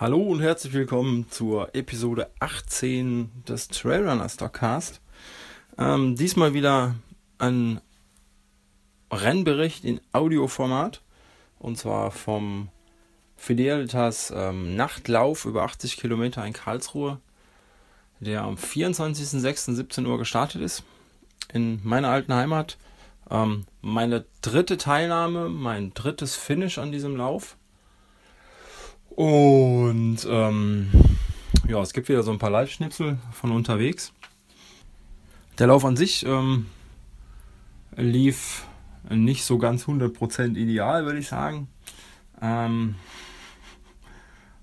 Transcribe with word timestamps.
Hallo 0.00 0.22
und 0.22 0.40
herzlich 0.40 0.74
willkommen 0.74 1.28
zur 1.28 1.74
Episode 1.74 2.30
18 2.38 3.42
des 3.48 3.66
Trailrunner 3.66 4.28
Stockcast. 4.28 5.00
Ähm, 5.76 6.14
diesmal 6.14 6.54
wieder 6.54 6.94
ein 7.38 7.80
Rennbericht 9.10 9.84
in 9.84 10.00
Audioformat 10.12 11.02
und 11.58 11.78
zwar 11.78 12.12
vom 12.12 12.68
Fidelitas 13.36 14.32
ähm, 14.32 14.76
Nachtlauf 14.76 15.46
über 15.46 15.64
80 15.64 15.96
Kilometer 15.96 16.46
in 16.46 16.52
Karlsruhe, 16.52 17.18
der 18.20 18.42
am 18.42 18.54
24.06.17 18.54 20.06
Uhr 20.06 20.18
gestartet 20.18 20.62
ist 20.62 20.84
in 21.52 21.80
meiner 21.82 22.10
alten 22.10 22.34
Heimat. 22.34 22.78
Ähm, 23.32 23.66
meine 23.80 24.26
dritte 24.42 24.76
Teilnahme, 24.76 25.48
mein 25.48 25.92
drittes 25.92 26.36
Finish 26.36 26.78
an 26.78 26.92
diesem 26.92 27.16
Lauf. 27.16 27.57
Und 29.18 30.28
ähm, 30.30 30.92
ja, 31.66 31.82
es 31.82 31.92
gibt 31.92 32.08
wieder 32.08 32.22
so 32.22 32.30
ein 32.30 32.38
paar 32.38 32.50
Live-Schnipsel 32.50 33.18
von 33.32 33.50
unterwegs. 33.50 34.12
Der 35.58 35.66
Lauf 35.66 35.84
an 35.84 35.96
sich 35.96 36.24
ähm, 36.24 36.66
lief 37.96 38.64
nicht 39.10 39.42
so 39.42 39.58
ganz 39.58 39.86
100% 39.86 40.54
ideal, 40.56 41.04
würde 41.04 41.18
ich 41.18 41.26
sagen. 41.26 41.66
Ähm, 42.40 42.94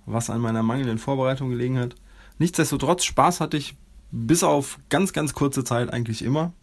was 0.06 0.30
an 0.30 0.40
meiner 0.40 0.64
mangelnden 0.64 1.00
Vorbereitung 1.00 1.50
gelegen 1.50 1.78
hat. 1.78 1.98
Nichtsdestotrotz, 2.38 3.04
Spaß 3.04 3.42
hatte 3.42 3.58
ich 3.58 3.76
bis 4.12 4.42
auf 4.42 4.80
ganz, 4.88 5.12
ganz 5.12 5.34
kurze 5.34 5.66
Zeit 5.66 5.92
eigentlich 5.92 6.22
immer. 6.22 6.54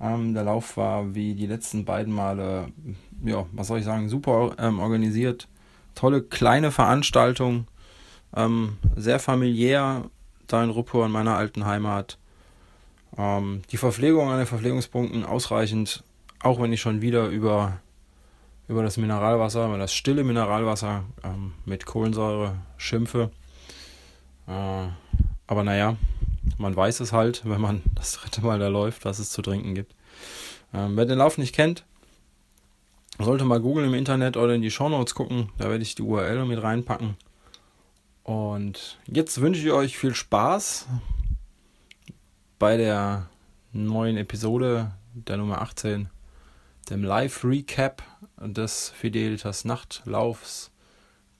Ähm, 0.00 0.32
der 0.32 0.44
Lauf 0.44 0.76
war 0.76 1.16
wie 1.16 1.34
die 1.34 1.46
letzten 1.46 1.84
beiden 1.84 2.14
Male, 2.14 2.68
ja, 3.24 3.46
was 3.50 3.66
soll 3.66 3.80
ich 3.80 3.84
sagen, 3.84 4.08
super 4.08 4.54
ähm, 4.60 4.78
organisiert 4.78 5.48
tolle 5.96 6.22
kleine 6.22 6.70
Veranstaltung, 6.70 7.66
ähm, 8.36 8.78
sehr 8.94 9.18
familiär 9.18 10.04
da 10.46 10.62
in 10.62 10.70
Ruppur 10.70 11.06
in 11.06 11.12
meiner 11.12 11.36
alten 11.36 11.66
Heimat. 11.66 12.18
Ähm, 13.18 13.62
die 13.72 13.76
Verpflegung 13.76 14.30
an 14.30 14.38
den 14.38 14.46
Verpflegungspunkten 14.46 15.24
ausreichend, 15.24 16.04
auch 16.40 16.60
wenn 16.60 16.72
ich 16.72 16.80
schon 16.80 17.02
wieder 17.02 17.26
über, 17.28 17.80
über 18.68 18.84
das 18.84 18.96
Mineralwasser, 18.96 19.66
über 19.66 19.78
das 19.78 19.92
stille 19.92 20.22
Mineralwasser 20.22 21.04
ähm, 21.24 21.54
mit 21.64 21.86
Kohlensäure 21.86 22.54
schimpfe. 22.76 23.30
Äh, 24.46 24.86
aber 25.48 25.64
naja, 25.64 25.96
man 26.58 26.76
weiß 26.76 27.00
es 27.00 27.12
halt, 27.12 27.42
wenn 27.44 27.60
man 27.60 27.82
das 27.94 28.12
dritte 28.12 28.42
Mal 28.42 28.58
da 28.58 28.68
läuft, 28.68 29.04
was 29.04 29.18
es 29.18 29.30
zu 29.30 29.42
trinken 29.42 29.74
gibt. 29.74 29.94
Ähm, 30.74 30.96
wer 30.96 31.06
den 31.06 31.18
Lauf 31.18 31.38
nicht 31.38 31.54
kennt, 31.54 31.84
sollte 33.18 33.44
mal 33.44 33.60
googeln 33.60 33.86
im 33.86 33.94
Internet 33.94 34.36
oder 34.36 34.54
in 34.54 34.62
die 34.62 34.70
Shownotes 34.70 35.14
gucken. 35.14 35.50
Da 35.58 35.68
werde 35.70 35.82
ich 35.82 35.94
die 35.94 36.02
URL 36.02 36.44
mit 36.44 36.62
reinpacken. 36.62 37.16
Und 38.22 38.98
jetzt 39.06 39.40
wünsche 39.40 39.62
ich 39.62 39.72
euch 39.72 39.96
viel 39.96 40.14
Spaß 40.14 40.86
bei 42.58 42.76
der 42.76 43.28
neuen 43.72 44.16
Episode 44.16 44.92
der 45.14 45.36
Nummer 45.36 45.62
18, 45.62 46.08
dem 46.90 47.04
Live-Recap 47.04 48.02
des 48.40 48.90
Fidelitas 48.90 49.64
Nachtlaufs. 49.64 50.70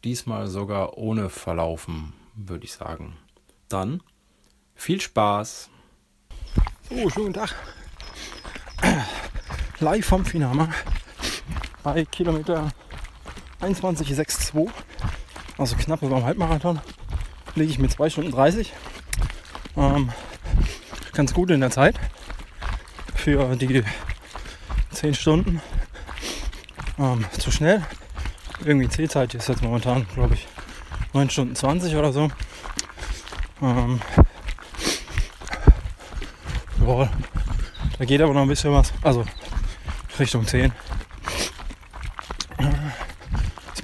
Diesmal 0.04 0.46
sogar 0.46 0.96
ohne 0.96 1.28
Verlaufen, 1.28 2.12
würde 2.34 2.64
ich 2.64 2.72
sagen. 2.72 3.16
Dann 3.68 4.02
viel 4.74 5.00
Spaß. 5.00 5.68
So, 6.88 7.10
schönen 7.10 7.34
Tag. 7.34 7.54
Live 9.80 10.06
vom 10.06 10.24
Finama 10.24 10.68
bei 11.86 12.04
Kilometer 12.04 12.72
21,62, 13.60 14.68
also 15.56 15.76
knapp 15.76 16.02
über 16.02 16.16
dem 16.16 16.24
Halbmarathon, 16.24 16.80
liege 17.54 17.70
ich 17.70 17.78
mit 17.78 17.92
2 17.92 18.10
Stunden 18.10 18.32
30. 18.32 18.72
Ähm, 19.76 20.10
ganz 21.12 21.32
gut 21.32 21.52
in 21.52 21.60
der 21.60 21.70
Zeit 21.70 21.94
für 23.14 23.54
die 23.54 23.84
10 24.90 25.14
Stunden. 25.14 25.62
Ähm, 26.98 27.24
zu 27.38 27.52
schnell. 27.52 27.86
Irgendwie 28.64 28.88
C-Zeit 28.88 29.34
ist 29.34 29.48
jetzt 29.48 29.62
momentan, 29.62 30.08
glaube 30.12 30.34
ich, 30.34 30.48
9 31.12 31.30
Stunden 31.30 31.54
20 31.54 31.94
oder 31.94 32.12
so. 32.12 32.32
Ähm, 33.62 34.00
boah, 36.78 37.08
da 37.96 38.04
geht 38.04 38.20
aber 38.20 38.34
noch 38.34 38.42
ein 38.42 38.48
bisschen 38.48 38.72
was. 38.72 38.92
Also 39.02 39.24
Richtung 40.18 40.44
10. 40.44 40.72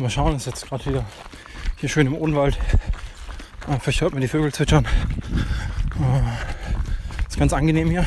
mal 0.02 0.10
schauen, 0.10 0.34
ist 0.34 0.46
jetzt 0.46 0.68
gerade 0.68 0.84
wieder 0.86 1.04
hier 1.76 1.88
schön 1.88 2.08
im 2.08 2.14
Unwald. 2.14 2.58
Ah, 3.68 3.78
vielleicht 3.80 4.00
hört 4.00 4.12
man 4.12 4.20
die 4.20 4.28
Vögel 4.28 4.52
zwitschern. 4.52 4.86
Ah, 6.00 6.38
ist 7.28 7.38
ganz 7.38 7.52
angenehm 7.52 7.88
hier. 7.88 8.04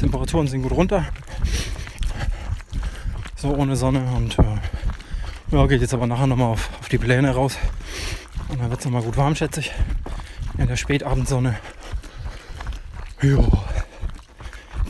Temperaturen 0.00 0.48
sind 0.48 0.62
gut 0.62 0.72
runter. 0.72 1.06
So 3.36 3.54
ohne 3.54 3.76
Sonne 3.76 4.04
und 4.16 4.36
äh, 4.38 4.42
ja, 5.52 5.66
geht 5.66 5.80
jetzt 5.80 5.94
aber 5.94 6.08
nachher 6.08 6.26
nochmal 6.26 6.48
auf, 6.48 6.70
auf 6.80 6.88
die 6.88 6.98
Pläne 6.98 7.32
raus. 7.32 7.56
Und 8.48 8.60
dann 8.60 8.70
wird 8.70 8.80
es 8.80 8.84
nochmal 8.84 9.02
gut 9.02 9.16
warm, 9.16 9.36
schätze 9.36 9.60
ich. 9.60 9.72
In 10.58 10.66
der 10.66 10.76
Spätabendsonne. 10.76 11.56
Jo. 13.20 13.46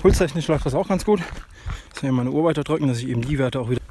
Pulstechnisch 0.00 0.48
läuft 0.48 0.64
das 0.64 0.74
auch 0.74 0.88
ganz 0.88 1.04
gut. 1.04 1.20
Ich 1.92 2.00
soll 2.00 2.10
meine 2.12 2.30
Uhr 2.30 2.44
weiter 2.44 2.64
drücken, 2.64 2.88
dass 2.88 2.98
ich 2.98 3.08
eben 3.08 3.20
die 3.20 3.38
Werte 3.38 3.60
auch 3.60 3.68
wieder 3.68 3.81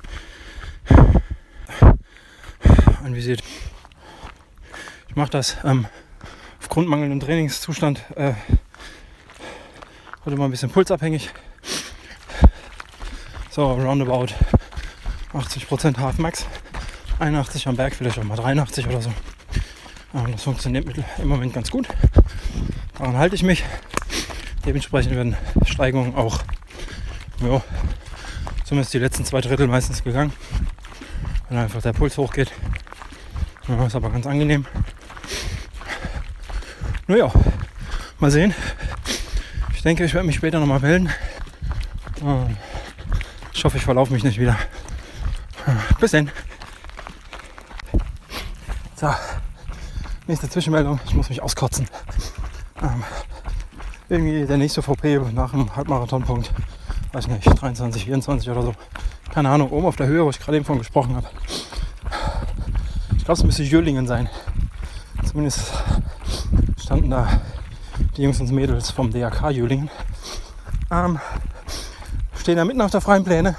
anvisiert. 3.11 3.43
Ich 5.09 5.15
mache 5.17 5.31
das 5.31 5.57
ähm, 5.65 5.85
aufgrund 6.61 6.87
mangelndem 6.87 7.19
Trainingszustand 7.19 8.01
äh, 8.15 8.33
heute 10.23 10.37
mal 10.37 10.45
ein 10.45 10.51
bisschen 10.51 10.69
pulsabhängig. 10.69 11.29
So, 13.49 13.69
roundabout 13.69 14.33
80% 15.33 15.97
Half 15.97 16.19
Max, 16.19 16.45
81 17.19 17.67
am 17.67 17.75
Berg, 17.75 17.95
vielleicht 17.95 18.17
auch 18.17 18.23
mal 18.23 18.37
83 18.37 18.87
oder 18.87 19.01
so. 19.01 19.13
Ähm, 20.13 20.31
das 20.31 20.43
funktioniert 20.43 20.85
im 21.17 21.27
Moment 21.27 21.53
ganz 21.53 21.69
gut. 21.69 21.89
Daran 22.97 23.17
halte 23.17 23.35
ich 23.35 23.43
mich. 23.43 23.65
Dementsprechend 24.65 25.13
werden 25.15 25.35
Steigungen 25.65 26.15
auch, 26.15 26.39
ja, 27.41 27.61
zumindest 28.63 28.93
die 28.93 28.99
letzten 28.99 29.25
zwei 29.25 29.41
Drittel 29.41 29.67
meistens 29.67 30.01
gegangen. 30.01 30.31
Wenn 31.49 31.57
einfach 31.57 31.81
der 31.81 31.91
Puls 31.91 32.17
hochgeht. 32.17 32.53
Ja, 33.67 33.85
ist 33.85 33.95
aber 33.95 34.09
ganz 34.09 34.25
angenehm. 34.25 34.65
Naja, 37.07 37.31
mal 38.19 38.31
sehen. 38.31 38.53
Ich 39.73 39.81
denke, 39.81 40.03
ich 40.05 40.13
werde 40.13 40.27
mich 40.27 40.35
später 40.35 40.59
nochmal 40.59 40.79
melden. 40.79 41.09
Ich 43.53 43.63
hoffe, 43.65 43.77
ich 43.77 43.83
verlaufe 43.83 44.13
mich 44.13 44.23
nicht 44.23 44.39
wieder. 44.39 44.57
Bis 45.99 46.11
dann. 46.11 46.31
So, 48.95 49.13
nächste 50.27 50.49
Zwischenmeldung. 50.49 50.99
Ich 51.05 51.13
muss 51.13 51.29
mich 51.29 51.41
auskotzen. 51.41 51.87
Ähm, 52.81 53.03
irgendwie 54.09 54.45
der 54.45 54.57
nächste 54.57 54.81
VP 54.81 55.19
nach 55.33 55.51
dem 55.51 55.75
Halbmarathonpunkt. 55.75 56.51
Weiß 57.13 57.27
nicht, 57.27 57.45
23, 57.45 58.05
24 58.05 58.49
oder 58.49 58.61
so. 58.61 58.75
Keine 59.33 59.49
Ahnung, 59.49 59.69
oben 59.71 59.85
auf 59.85 59.95
der 59.95 60.07
Höhe, 60.07 60.23
wo 60.23 60.29
ich 60.29 60.39
gerade 60.39 60.57
eben 60.57 60.65
von 60.65 60.77
gesprochen 60.77 61.15
habe. 61.15 61.27
Ich 63.21 63.25
glaube, 63.25 63.37
es 63.37 63.45
müsste 63.45 63.61
Jürlingen 63.61 64.07
sein. 64.07 64.27
Zumindest 65.23 65.71
standen 66.75 67.11
da 67.11 67.27
die 68.17 68.23
Jungs 68.23 68.41
und 68.41 68.51
Mädels 68.51 68.89
vom 68.89 69.11
DRK 69.11 69.51
Jürlingen. 69.51 69.91
Ähm, 70.89 71.19
stehen 72.35 72.55
da 72.55 72.65
mitten 72.65 72.81
auf 72.81 72.89
der 72.89 72.99
freien 72.99 73.23
Pläne 73.23 73.55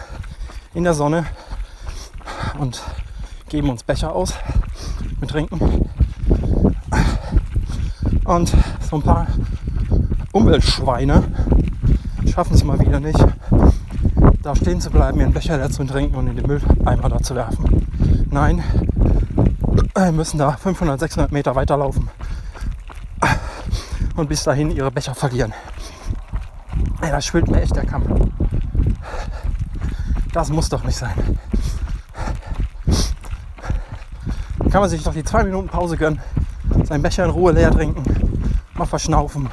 in 0.75 0.83
der 0.83 0.95
Sonne 0.95 1.27
und 2.59 2.83
geben 3.51 3.71
uns 3.71 3.85
Becher 3.85 4.13
aus 4.13 4.35
mit 5.21 5.31
Trinken. 5.31 5.61
Und 8.25 8.53
so 8.81 8.97
ein 8.97 9.03
paar 9.03 9.29
Umweltschweine 10.33 11.23
schaffen 12.29 12.57
es 12.57 12.65
mal 12.65 12.81
wieder 12.81 12.99
nicht, 12.99 13.25
da 14.43 14.57
stehen 14.57 14.81
zu 14.81 14.91
bleiben, 14.91 15.21
ihren 15.21 15.33
Becher 15.33 15.57
leer 15.57 15.71
zu 15.71 15.85
trinken 15.85 16.17
und 16.17 16.27
in 16.27 16.35
den 16.35 16.47
Mülleimer 16.49 17.09
da 17.09 17.21
zu 17.21 17.37
werfen. 17.37 17.87
Nein, 18.29 18.65
wir 19.73 20.09
äh, 20.09 20.13
müssen 20.13 20.39
da 20.39 20.53
500, 20.53 21.01
600 21.01 21.33
Meter 21.33 21.55
weiterlaufen 21.55 22.11
und 24.17 24.29
bis 24.29 24.43
dahin 24.43 24.71
ihre 24.71 24.91
Becher 24.91 25.15
verlieren. 25.15 25.53
Da 27.01 27.21
schwillt 27.21 27.49
mir 27.49 27.63
echt 27.63 27.77
der 27.77 27.87
Kamm. 27.87 28.33
Das 30.33 30.51
muss 30.51 30.69
doch 30.69 30.85
nicht 30.85 30.97
sein. 30.97 31.39
Kann 34.71 34.81
man 34.81 34.89
sich 34.89 35.03
doch 35.03 35.13
die 35.13 35.25
zwei 35.25 35.45
Minuten 35.45 35.69
Pause 35.69 35.97
gönnen, 35.97 36.21
seinen 36.85 37.03
Becher 37.03 37.25
in 37.25 37.31
Ruhe 37.31 37.53
leer 37.53 37.71
trinken, 37.71 38.05
mal 38.75 38.87
verschnaufen 38.87 39.49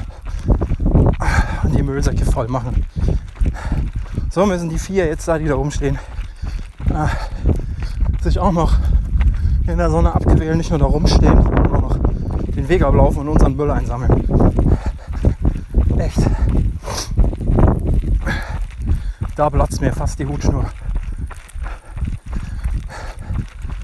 und 1.64 1.76
die 1.76 1.84
Müllsäcke 1.84 2.26
voll 2.26 2.48
machen. 2.48 2.86
So 4.30 4.46
müssen 4.46 4.70
die 4.70 4.80
vier 4.80 5.08
jetzt 5.08 5.28
da, 5.28 5.38
die 5.38 5.46
da 5.46 5.56
rumstehen, 5.56 6.00
äh, 6.90 8.24
sich 8.24 8.40
auch 8.40 8.52
noch 8.52 8.78
in 9.70 9.78
der 9.78 9.90
Sonne 9.90 10.14
abquälen, 10.14 10.58
nicht 10.58 10.70
nur 10.72 10.80
da 10.80 10.86
rumstehen, 10.86 11.44
sondern 11.44 11.76
auch 11.76 11.82
noch 11.82 11.98
den 12.56 12.68
Weg 12.68 12.82
ablaufen 12.82 13.20
und 13.22 13.30
unseren 13.30 13.56
Müll 13.56 13.70
einsammeln. 13.70 14.28
Echt. 15.98 16.18
Da 19.36 19.50
platzt 19.50 19.80
mir 19.80 19.94
fast 19.94 20.18
die 20.20 20.26
Hutschnur. 20.26 20.66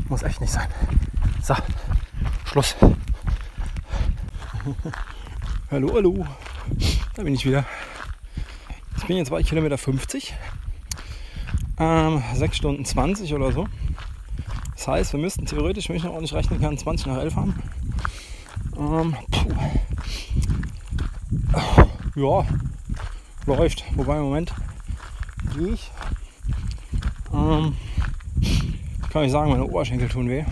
Muss 0.10 0.24
echt 0.24 0.42
nicht 0.42 0.52
sein. 0.52 0.68
So, 1.42 1.56
Schluss. 2.46 2.76
hallo, 5.72 5.92
hallo. 5.94 6.26
Da 7.16 7.24
bin 7.24 7.36
ich 7.36 7.46
wieder. 7.46 7.64
Ich 8.98 9.06
bin 9.06 9.18
jetzt 9.18 9.30
bei 9.30 9.44
Kilometer 9.44 9.78
50. 9.78 10.34
Ähm, 11.78 12.24
6 12.34 12.58
Stunden 12.58 12.86
20 12.86 13.34
oder 13.34 13.52
so. 13.52 13.68
Das 14.76 14.88
heißt, 14.88 15.14
wir 15.14 15.20
müssten 15.20 15.46
theoretisch, 15.46 15.90
wenn 15.90 15.96
ich 15.96 16.04
noch 16.04 16.12
ordentlich 16.12 16.34
rechnen 16.34 16.60
kann, 16.60 16.78
20 16.78 17.08
nach 17.08 17.18
11 17.18 17.36
haben. 17.36 17.56
Ähm, 18.78 19.16
ja, 22.16 22.46
läuft. 23.46 23.84
Wobei 23.96 24.18
im 24.18 24.24
Moment 24.24 24.54
gehe 25.58 25.70
ich. 25.70 25.92
Ähm, 27.34 27.76
kann 29.10 29.24
ich 29.24 29.32
sagen, 29.32 29.50
meine 29.50 29.66
Oberschenkel 29.66 30.10
tun 30.10 30.30
weh. 30.30 30.44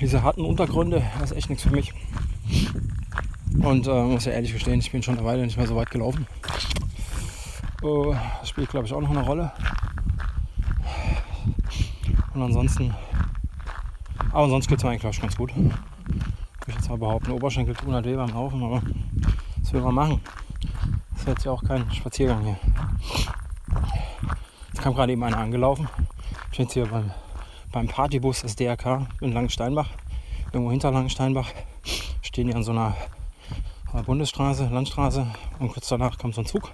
Diese 0.00 0.22
harten 0.22 0.44
Untergründe, 0.44 1.02
das 1.18 1.30
ist 1.30 1.36
echt 1.36 1.50
nichts 1.50 1.64
für 1.64 1.70
mich. 1.70 1.92
Und 3.60 3.86
äh, 3.86 4.02
muss 4.02 4.26
ja 4.26 4.32
ehrlich 4.32 4.52
gestehen, 4.52 4.78
ich 4.78 4.92
bin 4.92 5.02
schon 5.02 5.18
eine 5.18 5.26
Weile 5.26 5.44
nicht 5.44 5.56
mehr 5.56 5.66
so 5.66 5.74
weit 5.74 5.90
gelaufen. 5.90 6.26
Äh, 7.82 8.14
das 8.40 8.48
spielt, 8.48 8.70
glaube 8.70 8.86
ich, 8.86 8.92
auch 8.92 9.00
noch 9.00 9.10
eine 9.10 9.24
Rolle. 9.24 9.52
Und 12.38 12.44
ansonsten, 12.44 12.94
aber 14.30 14.48
sonst 14.48 14.68
geht 14.68 14.78
es 14.78 14.84
mir 14.84 14.90
eigentlich, 14.90 15.12
ich, 15.12 15.20
ganz 15.20 15.36
gut. 15.36 15.52
Ich 16.68 16.74
jetzt 16.74 16.88
mal 16.88 16.96
behaupten, 16.96 17.32
Oberschenkel 17.32 17.74
tun 17.74 17.92
halt 17.92 18.06
weh 18.06 18.14
beim 18.14 18.28
Laufen, 18.28 18.62
aber 18.62 18.80
was 19.56 19.72
will 19.72 19.80
man 19.80 19.96
machen? 19.96 20.20
Das 21.10 21.22
ist 21.22 21.26
jetzt 21.26 21.44
ja 21.46 21.50
auch 21.50 21.64
kein 21.64 21.90
Spaziergang 21.90 22.44
hier. 22.44 22.56
Jetzt 24.68 24.82
kam 24.82 24.94
gerade 24.94 25.12
eben 25.12 25.24
einer 25.24 25.38
angelaufen. 25.38 25.88
Ich 26.52 26.58
bin 26.58 26.66
jetzt 26.66 26.74
hier 26.74 26.86
beim, 26.86 27.10
beim 27.72 27.88
Partybus 27.88 28.42
des 28.42 28.54
DRK 28.54 29.08
in 29.20 29.32
Langensteinbach. 29.32 29.88
Irgendwo 30.52 30.70
hinter 30.70 30.92
Langensteinbach 30.92 31.50
stehen 32.22 32.46
die 32.46 32.54
an 32.54 32.62
so 32.62 32.70
einer 32.70 32.94
Bundesstraße, 34.06 34.68
Landstraße 34.68 35.26
und 35.58 35.72
kurz 35.72 35.88
danach 35.88 36.18
kommt 36.18 36.36
so 36.36 36.42
ein 36.42 36.46
Zug. 36.46 36.70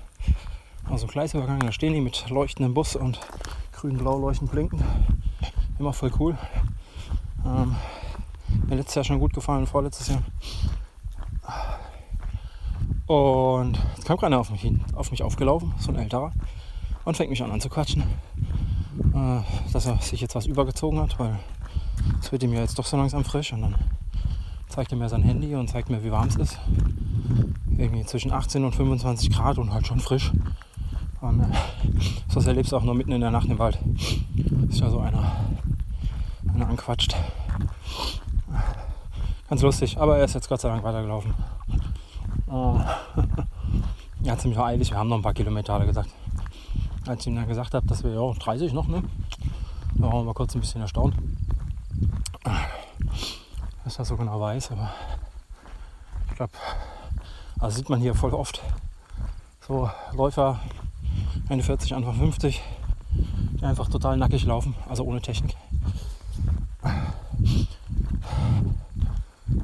Also 0.91 1.07
ein 1.07 1.11
Gleisübergang, 1.11 1.61
da 1.61 1.73
stehen 1.73 1.95
die 1.95 2.03
mit 2.03 2.29
leuchtendem 2.29 2.75
Bus 2.75 2.97
und 2.97 3.19
grün-blau 3.73 4.19
leuchtend 4.19 4.51
blinkend. 4.51 4.83
Immer 5.79 5.93
voll 5.93 6.13
cool. 6.19 6.39
Ähm, 7.45 7.75
mir 8.69 8.77
letztes 8.77 8.95
Jahr 8.95 9.05
schon 9.05 9.19
gut 9.19 9.33
gefallen, 9.33 9.67
vorletztes 9.67 10.09
Jahr. 10.09 10.23
Und 13.07 13.79
jetzt 13.97 14.07
kam 14.07 14.17
gerade 14.17 14.39
auf 14.39 14.51
mich, 14.51 14.63
hin, 14.63 14.83
auf 14.95 15.11
mich 15.11 15.23
aufgelaufen, 15.23 15.75
so 15.79 15.91
ein 15.91 15.99
älterer, 15.99 16.33
und 17.05 17.17
fängt 17.17 17.31
mich 17.31 17.43
an 17.43 17.51
anzuquatschen, 17.51 18.03
äh, 19.15 19.41
dass 19.73 19.87
er 19.87 19.99
sich 20.01 20.21
jetzt 20.21 20.35
was 20.35 20.47
übergezogen 20.47 21.01
hat, 21.01 21.19
weil 21.19 21.39
es 22.21 22.33
wird 22.33 22.43
ihm 22.43 22.53
ja 22.53 22.61
jetzt 22.61 22.79
doch 22.79 22.87
so 22.87 22.97
langsam 22.97 23.25
frisch. 23.25 23.53
Und 23.53 23.63
dann 23.63 23.75
zeigt 24.69 24.93
er 24.93 24.99
mir 24.99 25.09
sein 25.09 25.23
Handy 25.23 25.55
und 25.55 25.69
zeigt 25.69 25.91
mir, 25.91 26.03
wie 26.03 26.11
warm 26.11 26.29
es 26.29 26.37
ist. 26.37 26.59
Irgendwie 27.77 28.05
zwischen 28.07 28.33
18 28.33 28.65
und 28.65 28.75
25 28.75 29.31
Grad 29.31 29.59
und 29.59 29.73
halt 29.73 29.87
schon 29.87 30.01
frisch. 30.01 30.33
Und 31.25 31.41
äh, 31.41 31.47
das 32.35 32.47
erlebst 32.47 32.73
du 32.73 32.77
auch 32.77 32.83
nur 32.83 32.95
mitten 32.95 33.13
in 33.13 33.21
der 33.21 33.31
Nacht 33.31 33.49
im 33.49 33.59
Wald. 33.59 33.79
Ist 34.69 34.81
ja 34.81 34.91
so 34.91 35.01
einer, 35.01 35.33
einer 36.53 36.69
anquatscht. 36.69 37.17
Ganz 39.49 39.63
lustig, 39.63 39.99
aber 39.99 40.19
er 40.19 40.25
ist 40.25 40.35
jetzt 40.35 40.49
Gott 40.49 40.61
sei 40.61 40.69
Dank 40.69 40.85
weitergelaufen. 40.85 41.35
Oh. 42.47 42.79
Er 44.25 44.33
hat 44.33 44.41
ziemlich 44.41 44.59
eilig, 44.59 44.91
wir 44.91 44.99
haben 44.99 45.09
noch 45.09 45.17
ein 45.17 45.23
paar 45.23 45.35
Kilometer, 45.35 45.75
hat 45.75 45.81
er 45.83 45.87
gesagt. 45.87 46.09
Als 47.07 47.21
ich 47.21 47.27
ihm 47.27 47.37
dann 47.37 47.47
gesagt 47.47 47.75
habe, 47.75 47.87
dass 47.87 48.03
wir 48.03 48.13
ja 48.13 48.33
30 48.33 48.73
noch, 48.73 48.89
ne? 48.89 49.03
Da 49.95 50.07
waren 50.07 50.21
wir 50.21 50.25
mal 50.25 50.35
kurz 50.35 50.55
ein 50.55 50.61
bisschen 50.61 50.81
erstaunt 50.81 51.15
was 53.85 53.99
er 53.99 54.05
so 54.05 54.17
genau 54.17 54.41
weiß, 54.41 54.73
aber 54.73 54.91
ich 56.29 56.37
glaube, 56.37 56.53
also 57.61 57.77
sieht 57.77 57.89
man 57.89 58.01
hier 58.01 58.15
voll 58.15 58.33
oft 58.33 58.63
so 59.67 59.91
Läufer 60.13 60.61
Ende 61.49 61.65
40, 61.65 61.95
Anfang 61.95 62.15
50, 62.15 62.63
die 63.61 63.65
einfach 63.65 63.89
total 63.89 64.17
nackig 64.17 64.45
laufen, 64.45 64.75
also 64.89 65.05
ohne 65.05 65.21
Technik. 65.21 65.57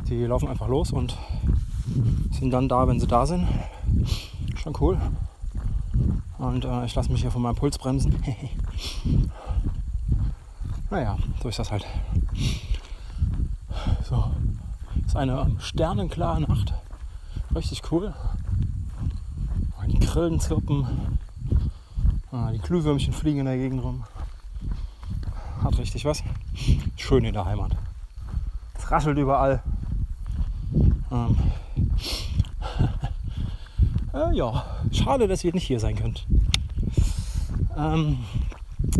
Die 0.08 0.24
laufen 0.24 0.48
einfach 0.48 0.68
los 0.68 0.92
und 0.92 1.16
sind 2.32 2.50
dann 2.50 2.68
da, 2.68 2.88
wenn 2.88 2.98
sie 2.98 3.06
da 3.06 3.26
sind. 3.26 3.46
Schon 4.56 4.74
cool. 4.80 4.98
Und 6.38 6.64
äh, 6.64 6.84
ich 6.84 6.94
lasse 6.94 7.12
mich 7.12 7.20
hier 7.20 7.30
von 7.30 7.42
meinem 7.42 7.54
Puls 7.54 7.78
bremsen. 7.78 8.14
naja, 10.90 11.18
so 11.42 11.48
ist 11.48 11.58
das 11.58 11.70
halt. 11.70 11.86
So, 14.04 14.30
ist 15.06 15.16
eine 15.16 15.50
sternenklare 15.58 16.40
Nacht. 16.40 16.74
Richtig 17.54 17.82
cool. 17.92 18.14
Die 19.86 19.98
Grillen 19.98 20.40
zirpen. 20.40 20.86
Ah, 22.32 22.50
die 22.52 22.58
Glühwürmchen 22.58 23.12
fliegen 23.12 23.40
in 23.40 23.46
der 23.46 23.56
Gegend 23.56 23.82
rum. 23.82 24.04
Hat 25.64 25.76
richtig 25.78 26.04
was. 26.04 26.22
Schön 26.96 27.24
in 27.24 27.34
der 27.34 27.44
Heimat. 27.44 27.72
Es 28.78 28.90
raschelt 28.90 29.18
überall. 29.18 29.62
Ähm. 31.10 31.36
äh, 34.14 34.34
ja, 34.34 34.64
schade, 34.92 35.26
dass 35.26 35.42
ihr 35.42 35.52
nicht 35.52 35.66
hier 35.66 35.80
sein 35.80 35.96
könnt. 35.96 36.26
Ähm, 37.76 38.18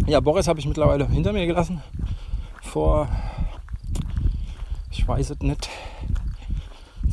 ja, 0.06 0.19
Boris 0.21 0.49
habe 0.49 0.59
ich 0.59 0.67
mittlerweile 0.67 1.06
hinter 1.06 1.32
mir 1.32 1.47
gelassen. 1.47 1.82
Vor 2.62 3.09
ich 4.91 5.06
weiß 5.06 5.31
es 5.31 5.41
nicht, 5.41 5.69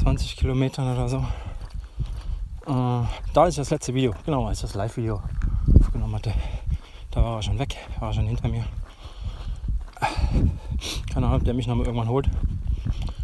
20 0.02 0.36
Kilometern 0.36 0.94
oder 0.94 1.08
so. 1.08 1.18
Äh, 2.66 3.08
da 3.34 3.46
ist 3.46 3.58
das 3.58 3.70
letzte 3.70 3.94
Video, 3.94 4.14
genau, 4.26 4.48
als 4.48 4.62
das 4.62 4.74
Live-Video 4.74 5.22
hatte. 6.18 6.34
Da 7.12 7.24
war 7.24 7.36
er 7.38 7.42
schon 7.44 7.60
weg, 7.60 7.78
war 8.00 8.12
schon 8.12 8.26
hinter 8.26 8.48
mir. 8.48 8.66
Keine 11.14 11.28
Ahnung, 11.28 11.40
ob 11.40 11.46
der 11.46 11.54
mich 11.54 11.68
noch 11.68 11.76
mal 11.76 11.86
irgendwann 11.86 12.10
holt. 12.10 12.28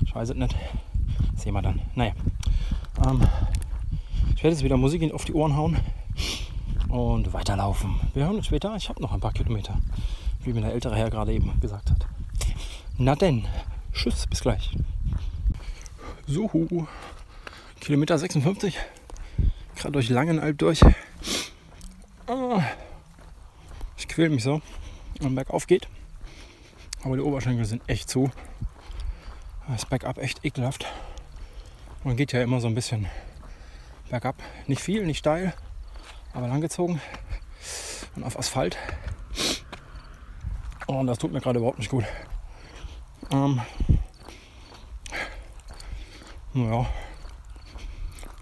Ich 0.05 0.13
weiß 0.13 0.29
es 0.29 0.35
nicht. 0.35 0.55
Sehen 1.35 1.53
wir 1.53 1.61
dann. 1.63 1.81
Naja. 1.95 2.13
Ähm, 3.05 3.21
ich 4.35 4.43
werde 4.43 4.55
jetzt 4.55 4.63
wieder 4.63 4.77
Musik 4.77 5.11
auf 5.11 5.25
die 5.25 5.33
Ohren 5.33 5.57
hauen 5.57 5.77
und 6.89 7.33
weiterlaufen. 7.33 7.99
Wir 8.13 8.25
hören 8.25 8.35
uns 8.35 8.45
später. 8.45 8.75
Ich 8.75 8.89
habe 8.89 9.01
noch 9.01 9.11
ein 9.11 9.19
paar 9.19 9.33
Kilometer, 9.33 9.75
wie 10.43 10.53
mir 10.53 10.61
der 10.61 10.73
ältere 10.73 10.95
Herr 10.95 11.09
gerade 11.09 11.33
eben 11.33 11.59
gesagt 11.59 11.89
hat. 11.89 12.05
Na 12.97 13.15
denn. 13.15 13.47
Tschüss, 13.91 14.27
bis 14.27 14.41
gleich. 14.41 14.75
So, 16.27 16.49
Kilometer 17.79 18.17
56. 18.17 18.77
Gerade 19.75 19.91
durch 19.93 20.09
Langenalb 20.09 20.57
durch. 20.59 20.81
Ah, 22.27 22.61
ich 24.03 24.09
quäle 24.09 24.29
mich 24.29 24.43
so. 24.43 24.61
Und 25.21 25.35
bergauf 25.35 25.65
geht. 25.65 25.87
Aber 27.03 27.15
die 27.15 27.21
Oberschenkel 27.21 27.65
sind 27.65 27.81
echt 27.87 28.09
zu. 28.09 28.29
Das 29.67 29.85
Bergab 29.85 30.17
echt 30.17 30.43
ekelhaft. 30.43 30.85
Man 32.03 32.17
geht 32.17 32.33
ja 32.33 32.41
immer 32.41 32.59
so 32.59 32.67
ein 32.67 32.75
bisschen 32.75 33.07
bergab. 34.09 34.35
Nicht 34.67 34.81
viel, 34.81 35.05
nicht 35.05 35.19
steil, 35.19 35.53
aber 36.33 36.47
langgezogen. 36.47 36.99
Und 38.15 38.23
auf 38.23 38.37
Asphalt. 38.37 38.77
Und 40.87 41.07
das 41.07 41.17
tut 41.17 41.31
mir 41.31 41.39
gerade 41.39 41.59
überhaupt 41.59 41.79
nicht 41.79 41.89
gut. 41.89 42.03
Ähm, 43.31 43.61
naja, 46.53 46.85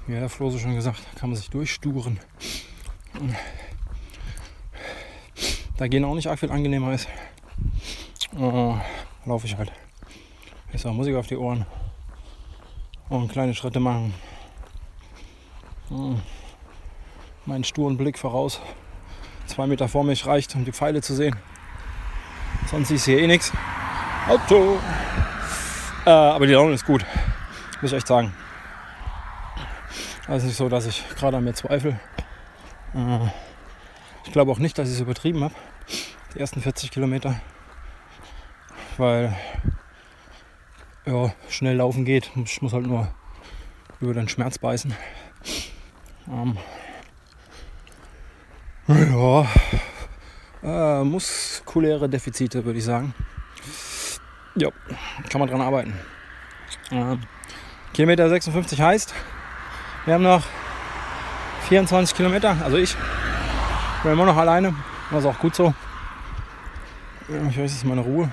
wie 0.08 0.14
der 0.14 0.28
Flo 0.28 0.50
so 0.50 0.58
schon 0.58 0.76
gesagt, 0.76 1.02
kann 1.18 1.30
man 1.30 1.38
sich 1.38 1.52
durchsturen. 1.52 2.20
Da 5.82 5.88
gehen 5.88 6.06
auch 6.06 6.14
nicht 6.14 6.28
arg 6.28 6.38
viel 6.38 6.52
angenehmer 6.52 6.94
ist. 6.94 7.08
Äh, 8.38 8.74
laufe 9.26 9.48
ich 9.48 9.58
halt. 9.58 9.72
Ist 10.72 10.86
auch 10.86 10.94
Musik 10.94 11.16
auf 11.16 11.26
die 11.26 11.36
Ohren. 11.36 11.66
Und 13.10 13.32
kleine 13.32 13.56
Schritte 13.56 13.80
machen. 13.80 14.14
Hm. 15.90 16.22
Meinen 17.48 17.64
sturen 17.64 17.98
Blick 17.98 18.20
voraus. 18.20 18.62
Zwei 19.48 19.66
Meter 19.66 19.88
vor 19.88 20.04
mich 20.04 20.24
reicht, 20.28 20.54
um 20.54 20.66
die 20.66 20.72
Pfeile 20.72 21.02
zu 21.02 21.16
sehen. 21.16 21.36
Sonst 22.70 22.92
ist 22.92 23.06
hier 23.06 23.18
eh 23.18 23.26
nichts. 23.26 23.52
Auto. 24.30 24.78
Äh, 26.06 26.12
aber 26.12 26.46
die 26.46 26.54
Laune 26.54 26.74
ist 26.74 26.86
gut, 26.86 27.04
muss 27.82 27.92
ich 27.92 27.98
echt 27.98 28.08
sagen. 28.08 28.36
Also 30.28 30.46
nicht 30.46 30.58
so, 30.58 30.70
dass 30.70 30.86
ich 30.86 31.04
gerade 31.16 31.38
an 31.38 31.44
mir 31.44 31.56
zweifle. 31.56 32.00
Äh, 32.94 33.30
ich 34.26 34.32
glaube 34.32 34.52
auch 34.52 34.60
nicht, 34.60 34.78
dass 34.78 34.88
ich 34.88 34.94
es 34.94 35.02
übertrieben 35.02 35.44
habe. 35.44 35.56
Die 36.34 36.40
ersten 36.40 36.62
40 36.62 36.92
Kilometer. 36.92 37.40
Weil 38.98 39.36
ja, 41.06 41.34
schnell 41.50 41.76
laufen 41.76 42.06
geht. 42.06 42.32
Ich 42.46 42.62
muss 42.62 42.74
halt 42.74 42.88
nur 42.88 43.08
über 44.00 44.14
den 44.14 44.30
Schmerz 44.30 44.58
beißen. 44.58 44.94
Ähm, 46.30 46.58
ja, 48.88 49.48
äh, 50.64 51.04
muskuläre 51.04 52.08
Defizite, 52.08 52.64
würde 52.66 52.80
ich 52.80 52.86
sagen. 52.86 53.14
Ja, 54.56 54.70
kann 55.30 55.40
man 55.40 55.50
dran 55.50 55.62
arbeiten. 55.62 55.94
Ähm, 56.92 57.22
Kilometer 57.94 58.30
56 58.30 58.82
heißt, 58.82 59.14
wir 60.06 60.14
haben 60.14 60.24
noch 60.24 60.44
24 61.68 62.16
Kilometer, 62.16 62.58
also 62.64 62.78
ich 62.78 62.96
bin 64.04 64.14
immer 64.14 64.26
noch 64.26 64.38
alleine, 64.38 64.74
ist 65.16 65.26
auch 65.26 65.40
gut 65.40 65.56
so. 65.56 65.74
Ich 67.32 67.58
weiß, 67.58 67.72
es 67.72 67.78
ist 67.78 67.86
meine 67.86 68.02
Ruhe. 68.02 68.30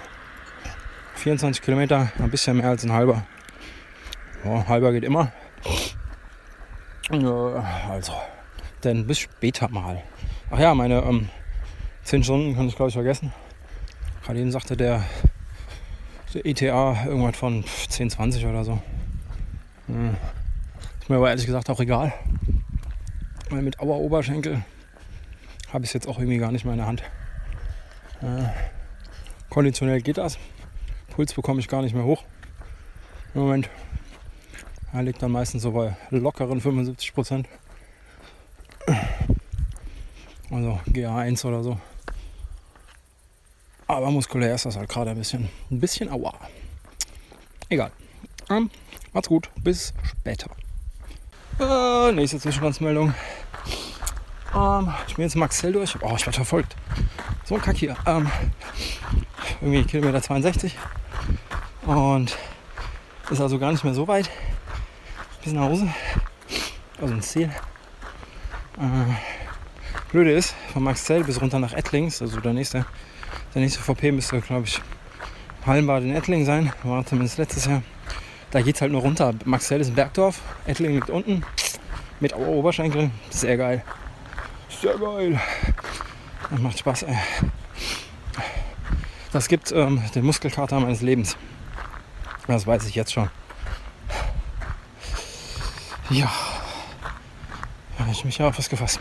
24 1.14 1.62
Kilometer, 1.62 2.10
ein 2.18 2.30
bisschen 2.30 2.56
mehr 2.56 2.68
als 2.68 2.82
ein 2.82 2.92
halber. 2.92 3.24
Ja, 4.44 4.66
halber 4.66 4.90
geht 4.90 5.04
immer. 5.04 5.30
Also, 7.88 8.12
denn 8.82 9.06
bis 9.06 9.20
später 9.20 9.68
mal. 9.68 10.02
Ach 10.50 10.58
ja, 10.58 10.74
meine 10.74 11.00
ähm, 11.02 11.28
10 12.02 12.24
Stunden 12.24 12.56
kann 12.56 12.66
ich 12.66 12.74
glaube 12.74 12.88
ich 12.88 12.94
vergessen. 12.94 13.32
Gerade 14.24 14.40
eben 14.40 14.50
sagte 14.50 14.76
der, 14.76 15.04
der 16.34 16.44
ETA 16.44 17.04
irgendwas 17.06 17.36
von 17.36 17.64
10, 17.88 18.10
20 18.10 18.46
oder 18.46 18.64
so. 18.64 18.82
Hm. 19.86 20.16
Ist 21.00 21.08
mir 21.08 21.16
aber 21.16 21.30
ehrlich 21.30 21.46
gesagt 21.46 21.70
auch 21.70 21.78
egal. 21.78 22.12
Weil 23.50 23.62
mit 23.62 23.78
Auer 23.78 24.00
Oberschenkel 24.00 24.64
habe 25.72 25.84
ich 25.84 25.90
es 25.90 25.94
jetzt 25.94 26.08
auch 26.08 26.18
irgendwie 26.18 26.38
gar 26.38 26.50
nicht 26.50 26.64
mehr 26.64 26.74
in 26.74 26.78
der 26.78 26.88
Hand. 26.88 27.04
Äh, 28.22 28.48
konditionell 29.50 30.00
geht 30.00 30.18
das. 30.18 30.38
Puls 31.14 31.34
bekomme 31.34 31.60
ich 31.60 31.68
gar 31.68 31.82
nicht 31.82 31.94
mehr 31.94 32.04
hoch. 32.04 32.24
Im 33.34 33.42
Moment. 33.42 33.68
Er 34.92 35.02
liegt 35.02 35.22
dann 35.22 35.32
meistens 35.32 35.62
so 35.62 35.72
bei 35.72 35.96
lockeren 36.10 36.60
75 36.60 37.14
Prozent. 37.14 37.48
Also 40.50 40.80
GA1 40.86 41.44
oder 41.44 41.62
so. 41.62 41.78
Aber 43.86 44.10
muskulär 44.10 44.54
ist 44.54 44.66
das 44.66 44.76
halt 44.76 44.88
gerade 44.88 45.10
ein 45.10 45.18
bisschen, 45.18 45.48
ein 45.70 45.80
bisschen 45.80 46.10
aua. 46.10 46.34
Egal. 47.68 47.90
Ähm, 48.50 48.70
macht's 49.12 49.28
gut. 49.28 49.50
Bis 49.62 49.92
später. 50.04 50.50
Äh, 51.60 52.12
nächste 52.12 52.38
Zwischenstandsmeldung. 52.38 53.14
Ähm, 54.54 54.92
ich 55.06 55.16
bin 55.16 55.24
jetzt 55.24 55.36
Maxell 55.36 55.72
durch. 55.72 55.96
Oh, 56.02 56.14
ich 56.16 56.24
werde 56.24 56.36
verfolgt. 56.36 56.76
So 57.44 57.56
ein 57.56 57.62
Kack 57.62 57.76
hier. 57.76 57.96
Ähm, 58.06 58.30
irgendwie 59.60 59.84
Kilometer 59.84 60.22
62. 60.22 60.76
Und 61.86 62.36
ist 63.30 63.40
also 63.40 63.58
gar 63.58 63.72
nicht 63.72 63.84
mehr 63.84 63.94
so 63.94 64.08
weit. 64.08 64.30
Bis 65.42 65.52
nach 65.52 65.62
Hause. 65.62 65.88
Also 67.00 67.14
ins 67.14 67.28
Ziel. 67.28 67.50
Äh, 68.78 69.14
Blöde 70.10 70.32
ist, 70.32 70.54
von 70.72 70.82
Maxell 70.82 71.24
bis 71.24 71.40
runter 71.40 71.58
nach 71.58 71.72
Ettlings, 71.72 72.22
also 72.22 72.40
der 72.40 72.54
nächste, 72.54 72.86
der 73.54 73.60
nächste 73.62 73.80
VP 73.80 74.12
müsste, 74.12 74.40
glaube 74.40 74.64
ich, 74.64 74.80
Hallenbad 75.66 76.02
in 76.02 76.14
Ettling 76.14 76.46
sein. 76.46 76.72
War 76.82 77.04
zumindest 77.04 77.38
letztes 77.38 77.66
Jahr. 77.66 77.82
Da 78.50 78.62
geht 78.62 78.76
es 78.76 78.80
halt 78.80 78.92
nur 78.92 79.02
runter. 79.02 79.34
Maxell 79.44 79.80
ist 79.80 79.88
ein 79.88 79.94
Bergdorf, 79.94 80.40
Ettling 80.66 80.94
liegt 80.94 81.10
unten. 81.10 81.42
Mit 82.20 82.34
Oberschenkel. 82.34 83.10
Sehr 83.30 83.56
geil. 83.56 83.84
Sehr 84.80 84.96
geil. 84.96 85.38
Das 86.50 86.60
macht 86.60 86.78
Spaß, 86.78 87.02
ey. 87.02 87.18
Das 89.32 89.48
gibt 89.48 89.72
ähm, 89.72 90.02
den 90.14 90.24
Muskelkater 90.24 90.80
meines 90.80 91.02
Lebens. 91.02 91.36
Das 92.46 92.66
weiß 92.66 92.86
ich 92.86 92.94
jetzt 92.94 93.12
schon. 93.12 93.28
Ja. 96.10 96.32
Habe 97.98 98.10
ich 98.10 98.24
mich 98.24 98.38
ja 98.38 98.48
auf 98.48 98.58
was 98.58 98.70
gefasst. 98.70 99.00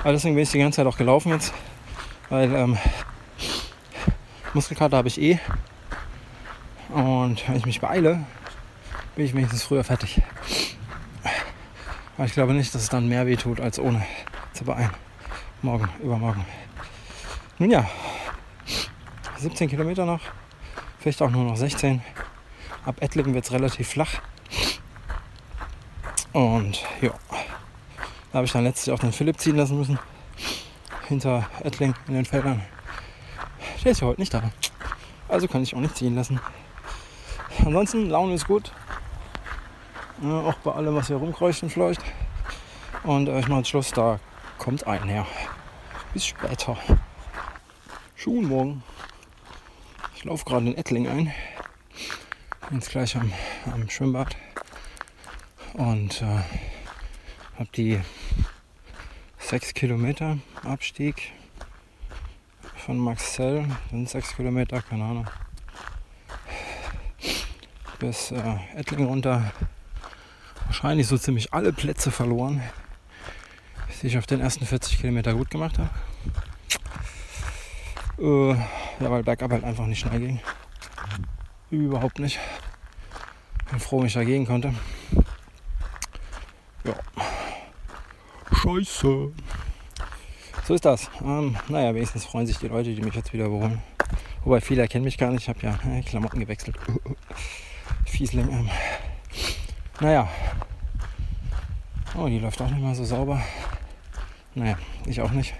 Aber 0.00 0.12
deswegen 0.12 0.34
bin 0.34 0.42
ich 0.42 0.50
die 0.50 0.58
ganze 0.58 0.76
Zeit 0.76 0.86
auch 0.86 0.96
gelaufen 0.96 1.32
jetzt. 1.32 1.52
Weil 2.30 2.54
ähm, 2.54 2.78
Muskelkater 4.54 4.96
habe 4.96 5.08
ich 5.08 5.20
eh. 5.20 5.38
Und 6.88 7.46
wenn 7.46 7.56
ich 7.56 7.66
mich 7.66 7.80
beeile, 7.80 8.24
bin 9.16 9.26
ich 9.26 9.34
wenigstens 9.34 9.62
früher 9.62 9.84
fertig. 9.84 10.22
Aber 12.16 12.26
ich 12.26 12.32
glaube 12.32 12.54
nicht, 12.54 12.74
dass 12.74 12.82
es 12.82 12.88
dann 12.88 13.08
mehr 13.08 13.26
weh 13.26 13.36
tut, 13.36 13.60
als 13.60 13.78
ohne 13.78 14.06
zu 14.54 14.64
beeilen. 14.64 14.92
Morgen, 15.60 15.88
übermorgen. 16.02 16.46
Nun 17.58 17.70
ja, 17.70 17.86
17 19.38 19.68
Kilometer 19.68 20.06
noch. 20.06 20.20
Vielleicht 20.98 21.20
auch 21.22 21.30
nur 21.30 21.44
noch 21.44 21.56
16. 21.56 22.02
Ab 22.84 22.96
Ettlingen 23.00 23.34
wird 23.34 23.44
es 23.44 23.52
relativ 23.52 23.88
flach. 23.88 24.20
Und 26.32 26.82
ja, 27.00 27.10
da 28.32 28.34
habe 28.34 28.44
ich 28.44 28.52
dann 28.52 28.64
letztlich 28.64 28.94
auch 28.94 28.98
den 28.98 29.12
Philipp 29.12 29.38
ziehen 29.40 29.56
lassen 29.56 29.78
müssen. 29.78 29.98
Hinter 31.08 31.48
Ettling 31.62 31.94
in 32.08 32.14
den 32.14 32.24
Feldern. 32.24 32.62
Der 33.84 33.92
ist 33.92 34.00
ja 34.00 34.06
heute 34.06 34.20
nicht 34.20 34.34
da. 34.34 34.50
Also 35.28 35.48
kann 35.48 35.62
ich 35.62 35.74
auch 35.74 35.80
nicht 35.80 35.96
ziehen 35.96 36.14
lassen. 36.14 36.40
Ansonsten, 37.64 38.10
Laune 38.10 38.34
ist 38.34 38.46
gut. 38.46 38.72
Ja, 40.22 40.40
auch 40.40 40.54
bei 40.56 40.72
allem, 40.72 40.94
was 40.94 41.08
hier 41.08 41.16
rumkreucht 41.16 41.62
und 41.62 41.70
fleucht. 41.70 42.00
Und 43.02 43.28
äh, 43.28 43.38
ich 43.38 43.48
mache 43.48 43.64
Schluss, 43.64 43.90
da 43.92 44.18
kommt 44.58 44.86
ein 44.86 45.04
her. 45.04 45.26
Bis 46.12 46.26
später. 46.26 46.76
Schönen 48.14 48.48
Morgen. 48.48 48.82
Ich 50.16 50.24
laufe 50.24 50.46
gerade 50.46 50.66
in 50.66 50.78
Ettling 50.78 51.06
ein. 51.06 51.32
Jetzt 52.72 52.90
gleich 52.90 53.16
am, 53.16 53.30
am 53.70 53.88
Schwimmbad. 53.90 54.34
Und 55.74 56.22
äh, 56.22 56.40
habe 57.58 57.68
die 57.76 58.00
6 59.38 59.74
Kilometer 59.74 60.38
Abstieg 60.64 61.32
von 62.76 62.98
Maxell. 62.98 63.66
Sind 63.90 64.08
6 64.08 64.36
Kilometer, 64.36 64.80
keine 64.80 65.04
Ahnung. 65.04 65.26
Bis 67.98 68.30
äh, 68.30 68.56
Ettling 68.74 69.04
runter. 69.04 69.52
Wahrscheinlich 70.64 71.08
so 71.08 71.18
ziemlich 71.18 71.52
alle 71.52 71.74
Plätze 71.74 72.10
verloren, 72.10 72.62
die 74.00 74.06
ich 74.06 74.16
auf 74.16 74.26
den 74.26 74.40
ersten 74.40 74.64
40 74.64 74.98
Kilometer 74.98 75.34
gut 75.34 75.50
gemacht 75.50 75.78
habe. 75.78 75.90
Äh, 78.18 78.56
ja, 79.00 79.10
weil 79.10 79.22
bergab 79.22 79.50
halt 79.50 79.64
einfach 79.64 79.86
nicht 79.86 80.00
schnell 80.00 80.20
ging. 80.20 80.40
Überhaupt 81.70 82.18
nicht. 82.18 82.38
Bin 83.70 83.80
froh, 83.80 84.00
wenn 84.00 84.06
ich 84.06 84.14
dagegen 84.14 84.46
konnte. 84.46 84.72
Ja. 86.84 86.94
Scheiße. 88.52 89.32
So 90.64 90.74
ist 90.74 90.84
das. 90.84 91.10
Ähm, 91.22 91.56
naja, 91.68 91.94
wenigstens 91.94 92.24
freuen 92.24 92.46
sich 92.46 92.58
die 92.58 92.68
Leute, 92.68 92.94
die 92.94 93.02
mich 93.02 93.14
jetzt 93.14 93.32
wieder 93.32 93.46
überholen. 93.46 93.82
Wobei 94.44 94.60
viele 94.60 94.82
erkennen 94.82 95.04
mich 95.04 95.18
gar 95.18 95.30
nicht. 95.30 95.42
Ich 95.42 95.48
habe 95.48 95.60
ja 95.60 95.78
äh, 95.90 96.02
Klamotten 96.02 96.40
gewechselt. 96.40 96.76
Fiesling. 98.04 98.48
Ähm. 98.48 98.70
Naja. 100.00 100.28
Oh, 102.16 102.28
die 102.28 102.38
läuft 102.38 102.60
auch 102.62 102.70
nicht 102.70 102.80
mal 102.80 102.94
so 102.94 103.04
sauber. 103.04 103.42
Naja, 104.54 104.78
ich 105.04 105.20
auch 105.20 105.32
nicht. 105.32 105.54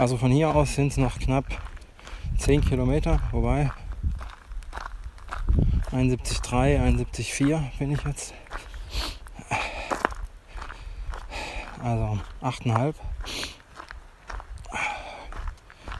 Also 0.00 0.16
von 0.16 0.32
hier 0.32 0.48
aus 0.48 0.76
sind 0.76 0.92
es 0.92 0.96
noch 0.96 1.18
knapp 1.18 1.44
10 2.38 2.62
Kilometer. 2.62 3.20
Wobei 3.32 3.70
71,3, 5.92 6.80
71,4 6.80 7.78
bin 7.78 7.92
ich 7.92 8.02
jetzt. 8.04 8.32
Also 11.82 12.18
8,5. 12.40 12.94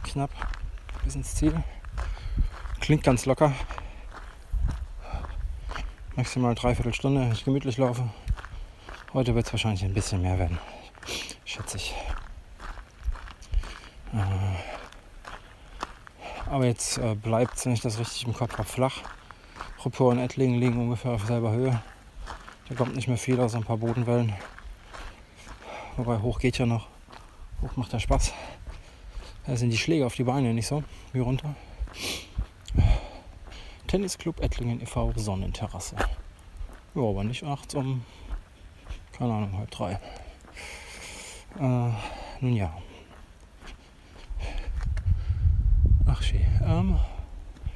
Knapp 0.04 0.30
bis 1.04 1.16
ins 1.16 1.34
Ziel. 1.34 1.62
Klingt 2.80 3.02
ganz 3.02 3.26
locker. 3.26 3.52
Maximal 6.16 6.54
dreiviertel 6.54 6.94
Stunde, 6.94 7.20
wenn 7.20 7.32
ich 7.32 7.44
gemütlich 7.44 7.76
laufe. 7.76 8.08
Heute 9.12 9.34
wird 9.34 9.44
es 9.44 9.52
wahrscheinlich 9.52 9.84
ein 9.84 9.92
bisschen 9.92 10.22
mehr 10.22 10.38
werden. 10.38 10.58
Schätze 11.44 11.76
ich. 11.76 11.94
Aber 16.50 16.66
jetzt 16.66 16.98
äh, 16.98 17.14
bleibt 17.14 17.56
es, 17.56 17.64
wenn 17.64 17.72
ich 17.72 17.80
das 17.80 17.98
richtig 17.98 18.26
im 18.26 18.34
Kopf 18.34 18.58
habe, 18.58 18.68
flach. 18.68 19.02
Ruppur 19.84 20.10
und 20.10 20.18
Ettlingen 20.18 20.60
liegen 20.60 20.78
ungefähr 20.78 21.12
auf 21.12 21.24
selber 21.24 21.52
Höhe. 21.52 21.80
Da 22.68 22.74
kommt 22.74 22.94
nicht 22.94 23.08
mehr 23.08 23.16
viel 23.16 23.40
aus 23.40 23.54
ein 23.54 23.64
paar 23.64 23.78
Bodenwellen. 23.78 24.34
Wobei 25.96 26.18
hoch 26.18 26.38
geht 26.38 26.58
ja 26.58 26.66
noch. 26.66 26.88
Hoch 27.62 27.76
macht 27.76 27.92
ja 27.92 28.00
Spaß. 28.00 28.32
Da 29.46 29.56
sind 29.56 29.70
die 29.70 29.78
Schläge 29.78 30.04
auf 30.04 30.14
die 30.14 30.24
Beine 30.24 30.52
nicht 30.52 30.66
so 30.66 30.82
wie 31.12 31.20
runter. 31.20 31.54
Tennisclub 33.86 34.40
Ettlingen 34.40 34.80
e.V. 34.80 35.12
Sonnenterrasse. 35.16 35.96
Ja, 36.94 37.02
aber 37.02 37.24
nicht 37.24 37.42
nachts 37.42 37.74
um, 37.74 38.04
keine 39.16 39.32
Ahnung, 39.34 39.56
halb 39.56 39.70
drei. 39.70 39.92
Äh, 41.58 41.90
nun 42.40 42.54
ja. 42.54 42.72
Ach 46.06 46.22
schön. 46.22 46.40
Ähm, 46.70 47.00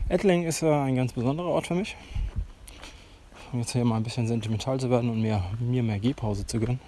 Ettling 0.08 0.44
ist 0.44 0.62
äh, 0.62 0.70
ein 0.70 0.94
ganz 0.94 1.12
besonderer 1.14 1.48
Ort 1.48 1.66
für 1.66 1.74
mich. 1.74 1.96
Um 3.52 3.58
jetzt 3.58 3.72
hier 3.72 3.84
mal 3.84 3.96
ein 3.96 4.04
bisschen 4.04 4.28
sentimental 4.28 4.78
zu 4.78 4.88
werden 4.88 5.10
und 5.10 5.20
mir, 5.20 5.42
mir 5.58 5.82
mehr 5.82 5.98
Gehpause 5.98 6.46
zu 6.46 6.60
gönnen. 6.60 6.78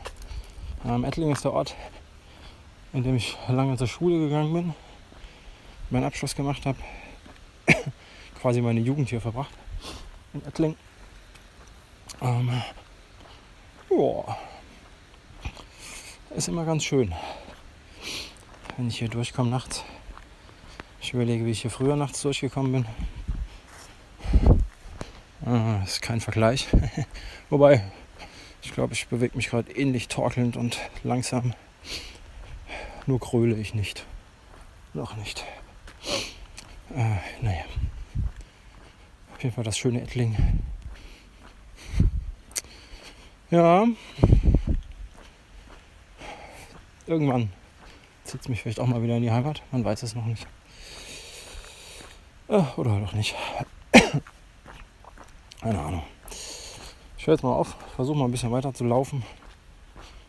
Ähm, 0.85 1.03
Ettling 1.03 1.33
ist 1.33 1.45
der 1.45 1.53
Ort, 1.53 1.75
in 2.93 3.03
dem 3.03 3.17
ich 3.17 3.37
lange 3.49 3.77
zur 3.77 3.89
Schule 3.89 4.21
gegangen 4.21 4.53
bin, 4.53 4.75
meinen 5.91 6.05
Abschluss 6.05 6.37
gemacht 6.37 6.65
habe, 6.65 6.79
quasi 8.41 8.61
meine 8.61 8.79
Jugend 8.79 9.09
hier 9.09 9.21
verbracht 9.21 9.51
in 10.33 10.45
Ettling. 10.47 10.77
Ähm, 12.23 12.63
ja, 13.91 14.37
ist 16.37 16.47
immer 16.47 16.65
ganz 16.65 16.85
schön, 16.85 17.13
wenn 18.77 18.87
ich 18.87 19.01
hier 19.01 19.09
durchkomme 19.09 19.51
nachts. 19.51 19.83
Ich 21.07 21.15
überlege, 21.15 21.47
wie 21.47 21.53
ich 21.53 21.63
hier 21.63 21.71
früher 21.71 21.95
nachts 21.95 22.21
durchgekommen 22.23 22.73
bin. 22.73 22.87
Ah, 25.47 25.81
ist 25.85 26.03
kein 26.03 26.21
Vergleich. 26.21 26.67
Wobei, 27.49 27.85
ich 28.61 28.73
glaube, 28.73 28.93
ich 28.93 29.07
bewege 29.07 29.37
mich 29.37 29.51
gerade 29.51 29.71
ähnlich 29.71 30.09
torkelnd 30.09 30.57
und 30.57 30.81
langsam. 31.05 31.55
Nur 33.07 33.21
kröle 33.21 33.55
ich 33.55 33.73
nicht. 33.73 34.05
Noch 34.95 35.17
nicht. 35.17 35.45
Äh, 36.93 37.19
naja. 37.41 37.65
Auf 39.33 39.45
jeden 39.45 39.55
Fall 39.55 39.63
das 39.63 39.79
schöne 39.79 40.03
Ettling. 40.03 40.37
Ja. 43.53 43.87
Irgendwann 47.07 47.53
zieht 48.25 48.41
es 48.41 48.49
mich 48.49 48.63
vielleicht 48.63 48.81
auch 48.81 48.89
mal 48.89 49.05
wieder 49.05 49.17
in 49.17 49.23
die 49.23 49.31
Heimat. 49.31 49.63
Man 49.71 49.85
weiß 49.85 50.03
es 50.03 50.17
noch 50.17 50.27
nicht. 50.27 50.49
Äh, 52.49 52.63
oder 52.77 52.93
halt 52.93 53.09
auch 53.09 53.13
nicht. 53.13 53.35
Keine 55.61 55.81
Ahnung. 55.81 56.03
Ich 57.19 57.27
höre 57.27 57.35
jetzt 57.35 57.43
mal 57.43 57.53
auf. 57.53 57.77
Versuche 57.97 58.17
mal 58.17 58.27
ein 58.27 58.31
bisschen 58.31 58.53
weiter 58.53 58.73
zu 58.73 58.85
laufen. 58.85 59.25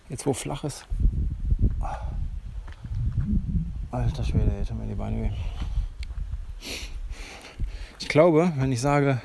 Jetzt 0.09 0.25
wo 0.25 0.33
flach 0.33 0.63
ist. 0.63 0.87
Alter 3.91 4.23
Schwede, 4.23 4.51
jetzt 4.57 4.73
mir 4.73 4.87
die 4.87 4.95
Beine 4.95 5.23
weh. 5.23 5.31
Ich 7.99 8.07
glaube, 8.07 8.51
wenn 8.55 8.71
ich 8.71 8.81
sage, 8.81 9.21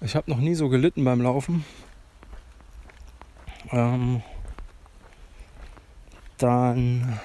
ich 0.00 0.16
habe 0.16 0.30
noch 0.30 0.38
nie 0.38 0.54
so 0.54 0.68
gelitten 0.68 1.04
beim 1.04 1.20
Laufen, 1.20 1.64
ähm, 3.70 4.22
dann 6.38 7.20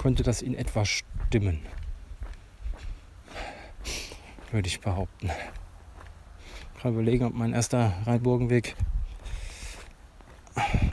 könnte 0.00 0.22
das 0.22 0.42
in 0.42 0.54
etwa 0.54 0.84
stimmen 0.84 1.60
würde 4.52 4.68
ich 4.68 4.80
behaupten. 4.80 5.30
Gerade 6.78 6.94
überlegen, 6.94 7.24
ob 7.24 7.34
mein 7.34 7.52
erster 7.52 7.92
Rheinburgenweg, 8.06 8.76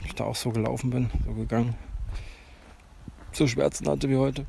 ich 0.04 0.14
da 0.14 0.24
auch 0.24 0.36
so 0.36 0.50
gelaufen 0.50 0.90
bin, 0.90 1.10
so 1.24 1.32
gegangen, 1.32 1.74
so 3.32 3.46
Schmerzen 3.46 3.88
hatte 3.88 4.08
wie 4.08 4.16
heute. 4.16 4.46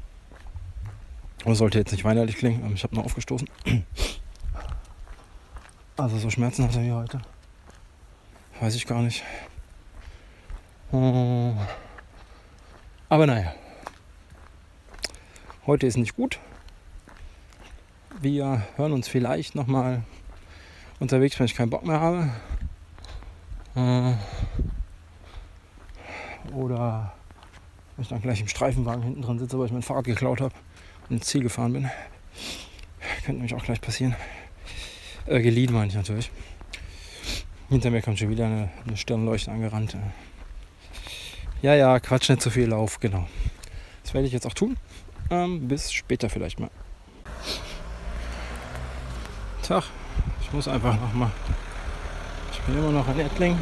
Aber 1.46 1.56
sollte 1.56 1.80
jetzt 1.80 1.92
nicht 1.92 2.04
weinerlich 2.04 2.38
klingen, 2.38 2.74
ich 2.74 2.84
habe 2.84 2.96
noch 2.96 3.06
aufgestoßen. 3.06 3.48
Also 5.96 6.18
so 6.18 6.30
Schmerzen 6.30 6.64
hatte 6.64 6.82
wie 6.82 6.92
heute. 6.92 7.22
Weiß 8.60 8.76
ich 8.76 8.86
gar 8.86 9.02
nicht. 9.02 9.24
Aber 10.92 11.68
naja. 13.26 13.54
Heute 15.66 15.86
ist 15.86 15.98
nicht 15.98 16.16
gut. 16.16 16.40
Wir 18.20 18.64
hören 18.78 18.94
uns 18.94 19.08
vielleicht 19.08 19.54
nochmal 19.54 20.02
unterwegs, 21.00 21.38
wenn 21.38 21.46
ich 21.46 21.54
keinen 21.54 21.70
Bock 21.70 21.86
mehr 21.86 22.00
habe. 22.00 22.32
Äh, 23.76 24.14
oder 26.52 27.14
wenn 27.96 28.04
ich 28.04 28.10
dann 28.10 28.22
gleich 28.22 28.42
im 28.42 28.48
Streifenwagen 28.48 29.04
hinten 29.04 29.22
drin 29.22 29.38
sitze, 29.38 29.60
weil 29.60 29.68
ich 29.68 29.72
mein 29.72 29.84
Fahrrad 29.84 30.06
geklaut 30.06 30.42
habe 30.42 30.56
und 31.10 31.18
ins 31.18 31.28
Ziel 31.28 31.44
gefahren 31.44 31.74
bin. 31.74 31.92
Könnte 33.24 33.34
nämlich 33.34 33.54
auch 33.54 33.64
gleich 33.64 33.82
passieren. 33.82 34.16
Äh, 35.28 35.42
geliehen 35.42 35.72
meine 35.72 35.90
ich 35.90 35.96
natürlich. 35.96 36.32
Hinter 37.70 37.92
mir 37.92 38.02
kommt 38.02 38.18
schon 38.18 38.30
wieder 38.30 38.48
eine, 38.48 38.70
eine 38.88 38.98
Stirnleuchte 38.98 39.52
angerannt. 39.52 39.96
Ja, 41.62 41.76
ja, 41.76 42.00
Quatsch, 42.00 42.30
nicht 42.30 42.42
zu 42.42 42.50
viel 42.50 42.70
Lauf, 42.70 43.00
genau. 43.00 43.28
Das 44.02 44.16
werde 44.16 44.26
ich 44.26 44.34
jetzt 44.34 44.48
auch 44.48 44.56
tun. 44.56 44.76
Ähm, 45.30 45.68
bis 45.68 45.92
später 45.92 46.32
vielleicht 46.32 46.60
mal. 46.60 46.72
Tag. 49.68 49.84
Ich 50.40 50.54
muss 50.54 50.70
einfach 50.70 50.98
noch 50.98 51.14
mal. 51.14 51.30
Ich 52.54 52.60
bin 52.62 52.78
immer 52.78 52.92
noch 52.92 53.06
in 53.10 53.20
Ettling. 53.20 53.58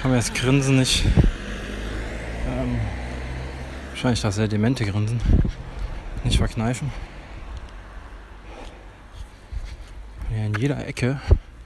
Kann 0.00 0.10
mir 0.10 0.16
das 0.16 0.32
Grinsen 0.32 0.76
nicht. 0.76 1.04
Ähm, 2.48 2.80
wahrscheinlich 3.90 4.22
das 4.22 4.36
sehr 4.36 4.48
demente 4.48 4.86
Grinsen. 4.86 5.20
Nicht 6.24 6.38
verkneifen. 6.38 6.90
Ja, 10.30 10.46
in 10.46 10.54
jeder 10.54 10.86
Ecke, 10.86 11.20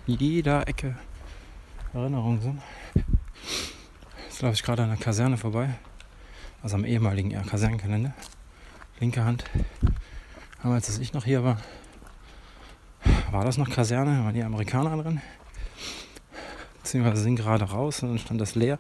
jeder 0.07 0.67
Ecke 0.67 0.97
Erinnerungen 1.95 2.41
sind. 2.41 2.61
Jetzt 4.29 4.43
laufe 4.43 4.55
ich 4.55 4.65
gerade 4.65 4.83
an 4.83 4.89
der 4.89 4.99
Kaserne 4.99 5.37
vorbei. 5.37 5.69
Also 6.61 6.75
am 6.75 6.85
ehemaligen 6.85 7.31
ja, 7.31 7.43
Kasernengelände. 7.43 8.13
Linke 8.99 9.25
Hand. 9.25 9.45
Damals, 10.65 10.89
als 10.89 10.99
ich 10.99 11.13
noch 11.13 11.25
hier 11.25 11.45
war, 11.45 11.57
war 13.33 13.45
das 13.45 13.59
noch 13.59 13.71
Kaserne, 13.71 14.25
waren 14.25 14.35
die 14.35 14.43
Amerikaner 14.43 15.03
drin. 15.03 15.21
Beziehungsweise 16.79 17.23
sind 17.23 17.37
gerade 17.37 17.65
raus 17.65 18.03
und 18.03 18.11
dann 18.11 18.19
stand 18.19 18.41
das 18.41 18.55
leer. 18.55 18.79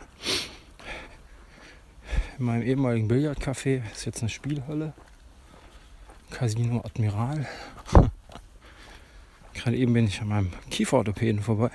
In 2.38 2.46
meinem 2.46 2.62
ehemaligen 2.62 3.08
Billardcafé 3.08 3.82
ist 3.92 4.06
jetzt 4.06 4.20
eine 4.22 4.30
Spielhölle. 4.30 4.94
Casino 6.30 6.80
Admiral. 6.84 7.46
Gerade 9.54 9.76
eben 9.76 9.92
bin 9.92 10.06
ich 10.06 10.20
an 10.20 10.28
meinem 10.28 10.50
Kieferorthopäden 10.70 11.42
vorbei. 11.42 11.70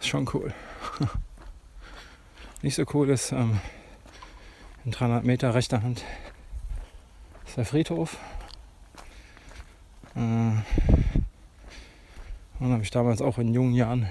Ist 0.00 0.08
schon 0.08 0.28
cool. 0.34 0.52
Nicht 2.62 2.74
so 2.74 2.84
cool 2.92 3.10
ist 3.10 3.32
ähm, 3.32 3.60
in 4.84 4.90
300 4.90 5.24
Meter 5.24 5.54
rechter 5.54 5.82
Hand 5.82 6.04
ist 7.46 7.56
der 7.56 7.64
Friedhof. 7.64 8.16
Äh, 10.14 10.52
und 12.58 12.72
habe 12.72 12.82
ich 12.82 12.90
damals 12.90 13.22
auch 13.22 13.38
in 13.38 13.54
jungen 13.54 13.74
Jahren 13.74 14.06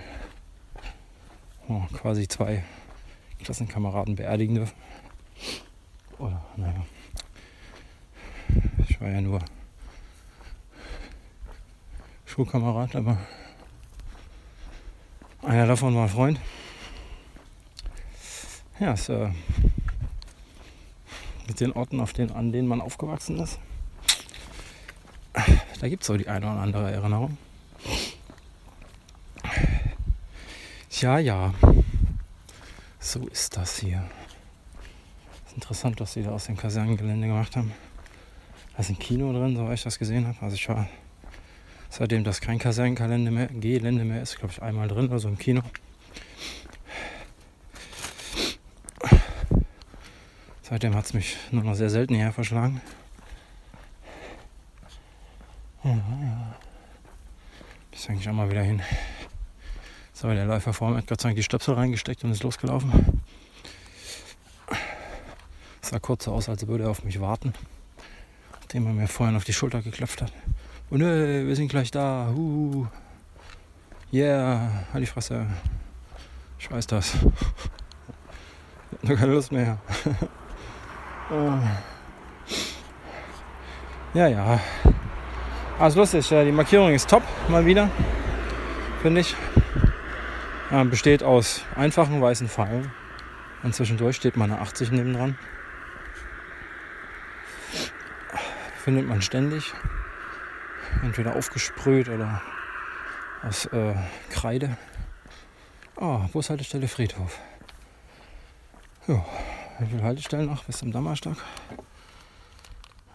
oh, 1.67 1.81
quasi 1.93 2.27
zwei 2.27 2.63
Klassenkameraden 3.43 4.15
beerdigen 4.15 4.55
dürfen. 4.55 4.75
Oder, 6.17 6.43
naja. 6.57 6.85
Ich 8.87 8.99
war 8.99 9.09
ja 9.09 9.21
nur 9.21 9.39
Schulkamerad, 12.25 12.95
aber 12.95 13.17
einer 15.43 15.67
davon 15.67 15.95
war 15.95 16.03
ein 16.03 16.09
Freund. 16.09 16.39
Ja, 18.79 18.93
es, 18.93 19.09
äh, 19.09 19.29
mit 21.47 21.59
den 21.59 21.73
Orten, 21.73 21.99
auf 21.99 22.13
den, 22.13 22.31
an 22.31 22.51
denen 22.51 22.67
man 22.67 22.81
aufgewachsen 22.81 23.39
ist, 23.39 23.59
da 25.79 25.87
gibt 25.87 26.03
es 26.03 26.07
so 26.07 26.17
die 26.17 26.27
eine 26.27 26.45
oder 26.45 26.59
andere 26.59 26.91
Erinnerung. 26.91 27.37
Ja, 30.99 31.17
ja. 31.17 31.53
So 32.99 33.25
ist 33.27 33.55
das 33.55 33.79
hier. 33.79 34.03
Ist 35.47 35.55
interessant, 35.55 35.99
was 36.01 36.13
sie 36.13 36.23
da 36.23 36.31
aus 36.31 36.45
dem 36.45 36.57
Kasernengelände 36.57 37.27
gemacht 37.27 37.55
haben. 37.55 37.71
Da 38.73 38.79
ist 38.79 38.89
ein 38.89 38.99
Kino 38.99 39.31
drin, 39.31 39.55
soweit 39.55 39.75
ich 39.75 39.83
das 39.83 39.97
gesehen 39.97 40.27
habe. 40.27 40.37
Also 40.41 40.55
ich 40.55 40.67
war 40.67 40.89
seitdem 41.89 42.23
das 42.23 42.41
kein 42.41 42.59
Kasernengelände 42.59 43.31
mehr, 43.31 43.47
Gelände 43.47 44.03
mehr 44.03 44.21
ist, 44.21 44.37
glaube 44.37 44.53
ich, 44.53 44.61
einmal 44.61 44.89
drin, 44.89 45.09
also 45.11 45.29
im 45.29 45.37
Kino. 45.37 45.61
Seitdem 50.61 50.93
hat 50.95 51.05
es 51.05 51.13
mich 51.13 51.37
nur 51.51 51.63
noch 51.63 51.75
sehr 51.75 51.89
selten 51.89 52.13
hierher 52.13 52.33
verschlagen. 52.33 52.81
Ja, 55.89 55.95
ja. 55.95 56.55
Bis 57.89 58.07
eigentlich 58.09 58.29
auch 58.29 58.33
mal 58.33 58.49
wieder 58.49 58.61
hin. 58.61 58.81
So, 60.13 60.27
der 60.27 60.45
Läufer 60.45 60.71
vor 60.71 60.91
mir 60.91 60.97
hat 60.97 61.07
Gott 61.07 61.19
sei 61.19 61.29
Dank 61.29 61.37
die 61.37 61.43
Stöpsel 61.43 61.73
reingesteckt 61.73 62.23
und 62.23 62.31
ist 62.31 62.43
losgelaufen. 62.43 63.23
Es 65.81 65.89
sah 65.89 65.99
kurz 65.99 66.25
so 66.25 66.33
aus, 66.33 66.47
als 66.47 66.67
würde 66.67 66.83
er 66.83 66.91
auf 66.91 67.03
mich 67.03 67.19
warten. 67.19 67.53
Nachdem 68.51 68.85
er 68.85 68.93
mir 68.93 69.07
vorhin 69.07 69.35
auf 69.35 69.45
die 69.45 69.53
Schulter 69.53 69.81
geklopft 69.81 70.21
hat. 70.21 70.31
Und 70.91 71.01
hey, 71.01 71.47
wir 71.47 71.55
sind 71.55 71.69
gleich 71.69 71.89
da. 71.89 72.29
Uh. 72.29 72.85
Yeah, 74.13 74.85
halt 74.93 75.01
die 75.01 75.07
Fresse. 75.07 75.47
Ich 76.59 76.69
weiß 76.69 76.85
das. 76.85 77.15
Ich 79.01 79.09
hab 79.09 79.17
keine 79.17 79.33
Lust 79.33 79.51
mehr. 79.51 79.79
Ja, 84.15 84.27
ja. 84.27 84.59
Also 85.79 86.01
lustig, 86.01 86.27
die 86.27 86.51
Markierung 86.51 86.93
ist 86.93 87.09
top, 87.09 87.23
mal 87.47 87.65
wieder, 87.65 87.89
finde 89.01 89.21
ich. 89.21 89.33
besteht 90.89 91.23
aus 91.23 91.61
einfachen 91.73 92.21
weißen 92.21 92.49
Pfeilen. 92.49 92.91
Und 93.63 93.73
zwischendurch 93.73 94.17
steht 94.17 94.35
mal 94.35 94.43
eine 94.43 94.59
80 94.59 94.91
nebendran. 94.91 95.37
Findet 98.83 99.07
man 99.07 99.21
ständig. 99.21 99.73
Entweder 101.01 101.37
aufgesprüht 101.37 102.09
oder 102.09 102.41
aus 103.41 103.65
äh, 103.67 103.95
Kreide. 104.31 104.75
Oh, 105.95 106.19
Bushaltestelle 106.33 106.89
Friedhof. 106.89 107.39
Ja, 109.07 109.25
wie 109.79 109.85
viele 109.85 110.03
Haltestellen 110.03 110.47
noch 110.47 110.65
bis 110.65 110.79
zum 110.79 110.91
Dammerstock? 110.91 111.37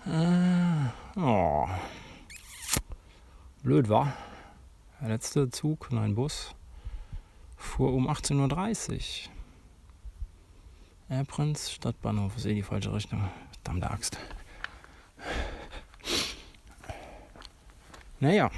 Äh, 0.06 1.18
oh. 1.20 1.68
Blöd 3.64 3.88
war. 3.88 4.12
Der 5.00 5.08
letzte 5.08 5.48
Zug, 5.48 5.90
nein 5.90 6.14
Bus, 6.14 6.54
fuhr 7.56 7.94
um 7.94 8.10
18.30 8.10 8.92
Uhr. 8.92 8.96
Erprenz, 11.16 11.70
Stadtbahnhof, 11.70 12.36
ist 12.36 12.44
eh 12.44 12.52
die 12.52 12.62
falsche 12.62 12.92
Richtung. 12.92 13.26
Verdammte 13.52 13.90
Axt. 13.90 14.18
Naja, 18.20 18.50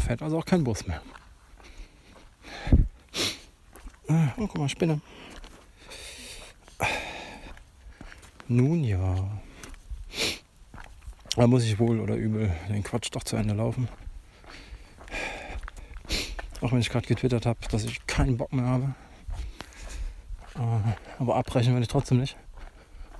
fährt 0.00 0.22
also 0.22 0.38
auch 0.38 0.46
kein 0.46 0.64
Bus 0.64 0.86
mehr. 0.86 1.02
Oh, 4.08 4.28
guck 4.36 4.56
mal, 4.56 4.68
Spinne. 4.70 5.02
Nun 8.48 8.82
ja. 8.82 9.28
Da 11.36 11.46
muss 11.46 11.64
ich 11.64 11.78
wohl 11.78 12.00
oder 12.00 12.16
übel 12.16 12.50
den 12.70 12.82
Quatsch 12.82 13.10
doch 13.12 13.24
zu 13.24 13.36
Ende 13.36 13.52
laufen. 13.52 13.88
Auch 16.64 16.72
wenn 16.72 16.80
ich 16.80 16.88
gerade 16.88 17.06
getwittert 17.06 17.44
habe, 17.44 17.58
dass 17.70 17.84
ich 17.84 18.06
keinen 18.06 18.38
Bock 18.38 18.50
mehr 18.50 18.64
habe. 18.64 18.94
Äh, 20.54 20.94
aber 21.18 21.36
abbrechen 21.36 21.74
will 21.74 21.82
ich 21.82 21.88
trotzdem 21.88 22.20
nicht. 22.20 22.38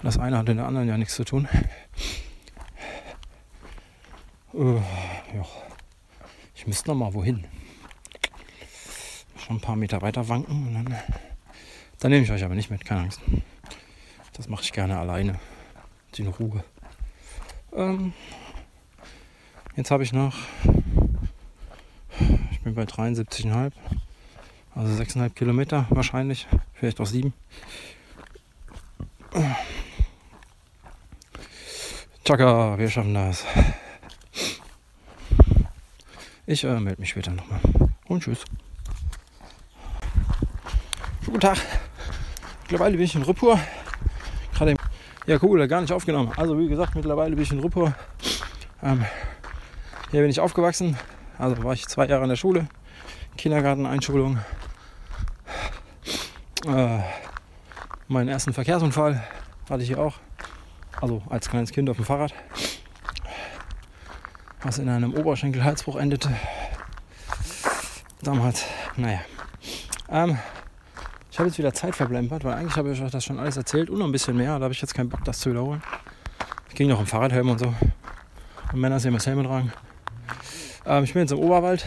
Das 0.02 0.18
eine 0.18 0.38
hat 0.38 0.48
in 0.48 0.56
der 0.56 0.66
anderen 0.66 0.88
ja 0.88 0.96
nichts 0.96 1.14
zu 1.14 1.24
tun. 1.24 1.46
Ja. 4.54 4.82
Ich 6.54 6.66
müsste 6.66 6.88
noch 6.88 6.94
mal 6.94 7.12
wohin. 7.12 7.44
Schon 9.36 9.56
ein 9.56 9.60
paar 9.60 9.76
Meter 9.76 10.00
weiter 10.00 10.26
wanken 10.26 10.68
und 10.68 10.74
dann, 10.74 10.96
dann 11.98 12.10
nehme 12.10 12.24
ich 12.24 12.32
euch 12.32 12.44
aber 12.44 12.54
nicht 12.54 12.70
mit, 12.70 12.82
keine 12.86 13.02
Angst. 13.02 13.20
Das 14.32 14.48
mache 14.48 14.62
ich 14.62 14.72
gerne 14.72 14.98
alleine. 14.98 15.38
In 16.16 16.28
Ruhe. 16.28 16.64
Ähm, 17.74 18.14
jetzt 19.76 19.90
habe 19.90 20.02
ich 20.02 20.14
noch. 20.14 20.34
Bin 22.64 22.74
bei 22.74 22.84
73,5. 22.84 23.72
Also 24.74 25.02
6,5 25.02 25.30
Kilometer 25.30 25.86
wahrscheinlich. 25.90 26.48
Vielleicht 26.72 26.98
auch 26.98 27.06
7. 27.06 27.34
Chaka, 32.24 32.78
wir 32.78 32.88
schaffen 32.88 33.12
das. 33.12 33.44
Ich 36.46 36.64
äh, 36.64 36.80
melde 36.80 37.02
mich 37.02 37.10
später 37.10 37.32
nochmal. 37.32 37.60
Und 38.06 38.22
tschüss. 38.22 38.44
Guten 41.26 41.40
Tag. 41.40 41.58
Mittlerweile 42.62 42.96
bin 42.96 43.04
ich 43.04 43.14
in 43.14 43.22
Rippur. 43.22 43.60
Gerade 44.54 44.74
ja 45.26 45.38
cool, 45.42 45.68
gar 45.68 45.82
nicht 45.82 45.92
aufgenommen. 45.92 46.32
Also 46.36 46.58
wie 46.58 46.68
gesagt, 46.68 46.94
mittlerweile 46.94 47.34
bin 47.34 47.44
ich 47.44 47.52
in 47.52 47.60
Rippur. 47.60 47.94
Ähm, 48.82 49.04
hier 50.10 50.20
bin 50.22 50.30
ich 50.30 50.40
aufgewachsen. 50.40 50.96
Also 51.38 51.62
war 51.62 51.72
ich 51.72 51.86
zwei 51.86 52.06
Jahre 52.06 52.22
in 52.22 52.28
der 52.28 52.36
Schule. 52.36 52.68
Kindergarten, 53.36 53.86
Einschulung. 53.86 54.38
Äh, 56.66 57.00
meinen 58.08 58.28
ersten 58.28 58.52
Verkehrsunfall 58.52 59.22
hatte 59.68 59.82
ich 59.82 59.88
hier 59.88 59.98
auch. 59.98 60.14
Also 61.00 61.22
als 61.28 61.48
kleines 61.48 61.72
Kind 61.72 61.90
auf 61.90 61.96
dem 61.96 62.04
Fahrrad. 62.04 62.32
Was 64.62 64.78
in 64.78 64.88
einem 64.88 65.12
Oberschenkelhalsbruch 65.12 65.96
endete. 65.96 66.30
Damals, 68.22 68.64
naja. 68.96 69.20
Ähm, 70.08 70.38
ich 71.30 71.38
habe 71.38 71.48
jetzt 71.48 71.58
wieder 71.58 71.74
Zeit 71.74 71.96
verblempert, 71.96 72.44
weil 72.44 72.54
eigentlich 72.54 72.76
habe 72.76 72.92
ich 72.92 73.02
euch 73.02 73.10
das 73.10 73.24
schon 73.24 73.38
alles 73.38 73.56
erzählt 73.56 73.90
und 73.90 73.98
noch 73.98 74.06
ein 74.06 74.12
bisschen 74.12 74.36
mehr. 74.36 74.56
Da 74.58 74.64
habe 74.64 74.72
ich 74.72 74.80
jetzt 74.80 74.94
keinen 74.94 75.08
Bock, 75.08 75.24
das 75.24 75.40
zu 75.40 75.50
wiederholen. 75.50 75.82
Ich 76.68 76.76
ging 76.76 76.88
noch 76.88 77.00
im 77.00 77.06
Fahrradhelm 77.06 77.50
und 77.50 77.58
so. 77.58 77.74
Und 78.72 78.80
Männer 78.80 79.00
sehen 79.00 79.12
das 79.12 79.26
Helm 79.26 79.42
tragen. 79.44 79.72
Ähm, 80.86 81.04
ich 81.04 81.12
bin 81.12 81.22
jetzt 81.22 81.32
im 81.32 81.38
Oberwald, 81.38 81.86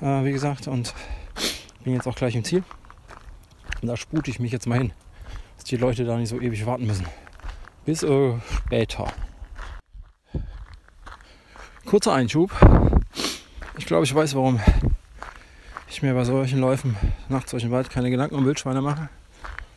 äh, 0.00 0.24
wie 0.24 0.32
gesagt, 0.32 0.68
und 0.68 0.94
bin 1.84 1.94
jetzt 1.94 2.06
auch 2.06 2.14
gleich 2.14 2.34
im 2.34 2.44
Ziel. 2.44 2.62
Und 3.82 3.88
da 3.88 3.96
spute 3.96 4.30
ich 4.30 4.40
mich 4.40 4.52
jetzt 4.52 4.66
mal 4.66 4.78
hin, 4.78 4.92
dass 5.56 5.64
die 5.64 5.76
Leute 5.76 6.04
da 6.04 6.16
nicht 6.16 6.28
so 6.28 6.40
ewig 6.40 6.64
warten 6.66 6.86
müssen. 6.86 7.06
Bis 7.84 8.02
äh, 8.02 8.34
später. 8.66 9.12
Kurzer 11.86 12.12
Einschub. 12.12 12.50
Ich 13.78 13.86
glaube, 13.86 14.04
ich 14.04 14.14
weiß, 14.14 14.34
warum 14.34 14.60
ich 15.88 16.02
mir 16.02 16.14
bei 16.14 16.24
solchen 16.24 16.60
Läufen 16.60 16.96
nachts 17.28 17.50
durch 17.50 17.62
den 17.62 17.72
Wald 17.72 17.90
keine 17.90 18.10
Gedanken 18.10 18.36
um 18.36 18.44
Wildschweine 18.44 18.80
mache. 18.80 19.08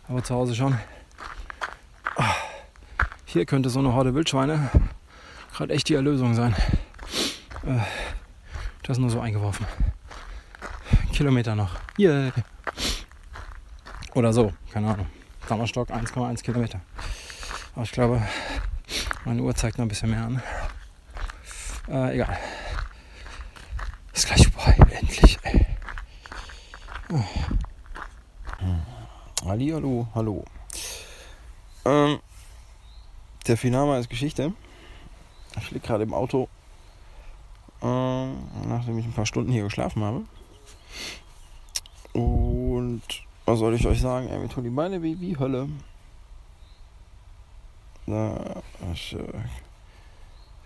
Aber 0.08 0.24
zu 0.24 0.36
Hause 0.36 0.54
schon. 0.56 0.78
Ah, 2.16 2.36
hier 3.26 3.46
könnte 3.46 3.70
so 3.70 3.80
eine 3.80 3.94
Horde 3.94 4.14
Wildschweine 4.14 4.70
gerade 5.54 5.74
echt 5.74 5.90
die 5.90 5.96
Erlösung 5.96 6.34
sein. 6.34 6.56
Äh, 7.66 7.80
das 8.84 8.98
nur 8.98 9.10
so 9.10 9.20
eingeworfen. 9.20 9.66
Kilometer 11.14 11.56
noch. 11.56 11.76
Yeah. 11.98 12.32
Oder 14.14 14.34
so, 14.34 14.52
keine 14.72 14.92
Ahnung. 14.92 15.08
Dammerstock 15.48 15.90
1,1 15.90 16.44
Kilometer. 16.44 16.82
Aber 17.76 17.84
ich 17.84 17.92
glaube, 17.92 18.22
meine 19.26 19.42
Uhr 19.42 19.56
zeigt 19.56 19.78
noch 19.78 19.86
ein 19.86 19.90
bisschen 19.90 20.10
mehr 20.12 20.26
an. 20.26 20.44
Äh, 21.88 22.16
egal. 22.16 22.38
Ist 24.14 24.28
gleich 24.28 24.48
vorbei, 24.48 24.76
endlich. 24.92 25.40
Ey. 25.44 25.66
Ali, 29.46 29.70
hallo, 29.70 30.08
hallo. 30.16 30.46
Ähm, 31.86 32.20
der 33.48 33.58
Finama 33.58 33.98
ist 33.98 34.10
Geschichte. 34.10 34.54
Ich 35.60 35.72
liege 35.72 35.86
gerade 35.86 36.04
im 36.04 36.14
Auto, 36.14 36.48
ähm, 37.84 38.38
nachdem 38.68 38.98
ich 38.98 39.06
ein 39.06 39.14
paar 39.14 39.26
Stunden 39.26 39.52
hier 39.52 39.64
geschlafen 39.64 40.04
habe. 40.04 40.24
Und 42.14 43.02
was 43.46 43.60
soll 43.60 43.74
ich 43.74 43.86
euch 43.86 44.00
sagen? 44.00 44.30
Ey, 44.30 44.40
mir 44.40 44.48
tun 44.48 44.64
die 44.64 44.70
Beine 44.70 45.04
wie, 45.04 45.20
wie 45.20 45.38
Hölle. 45.38 45.68
Na, 48.06 48.62
ich, 48.94 49.14
äh, 49.14 49.24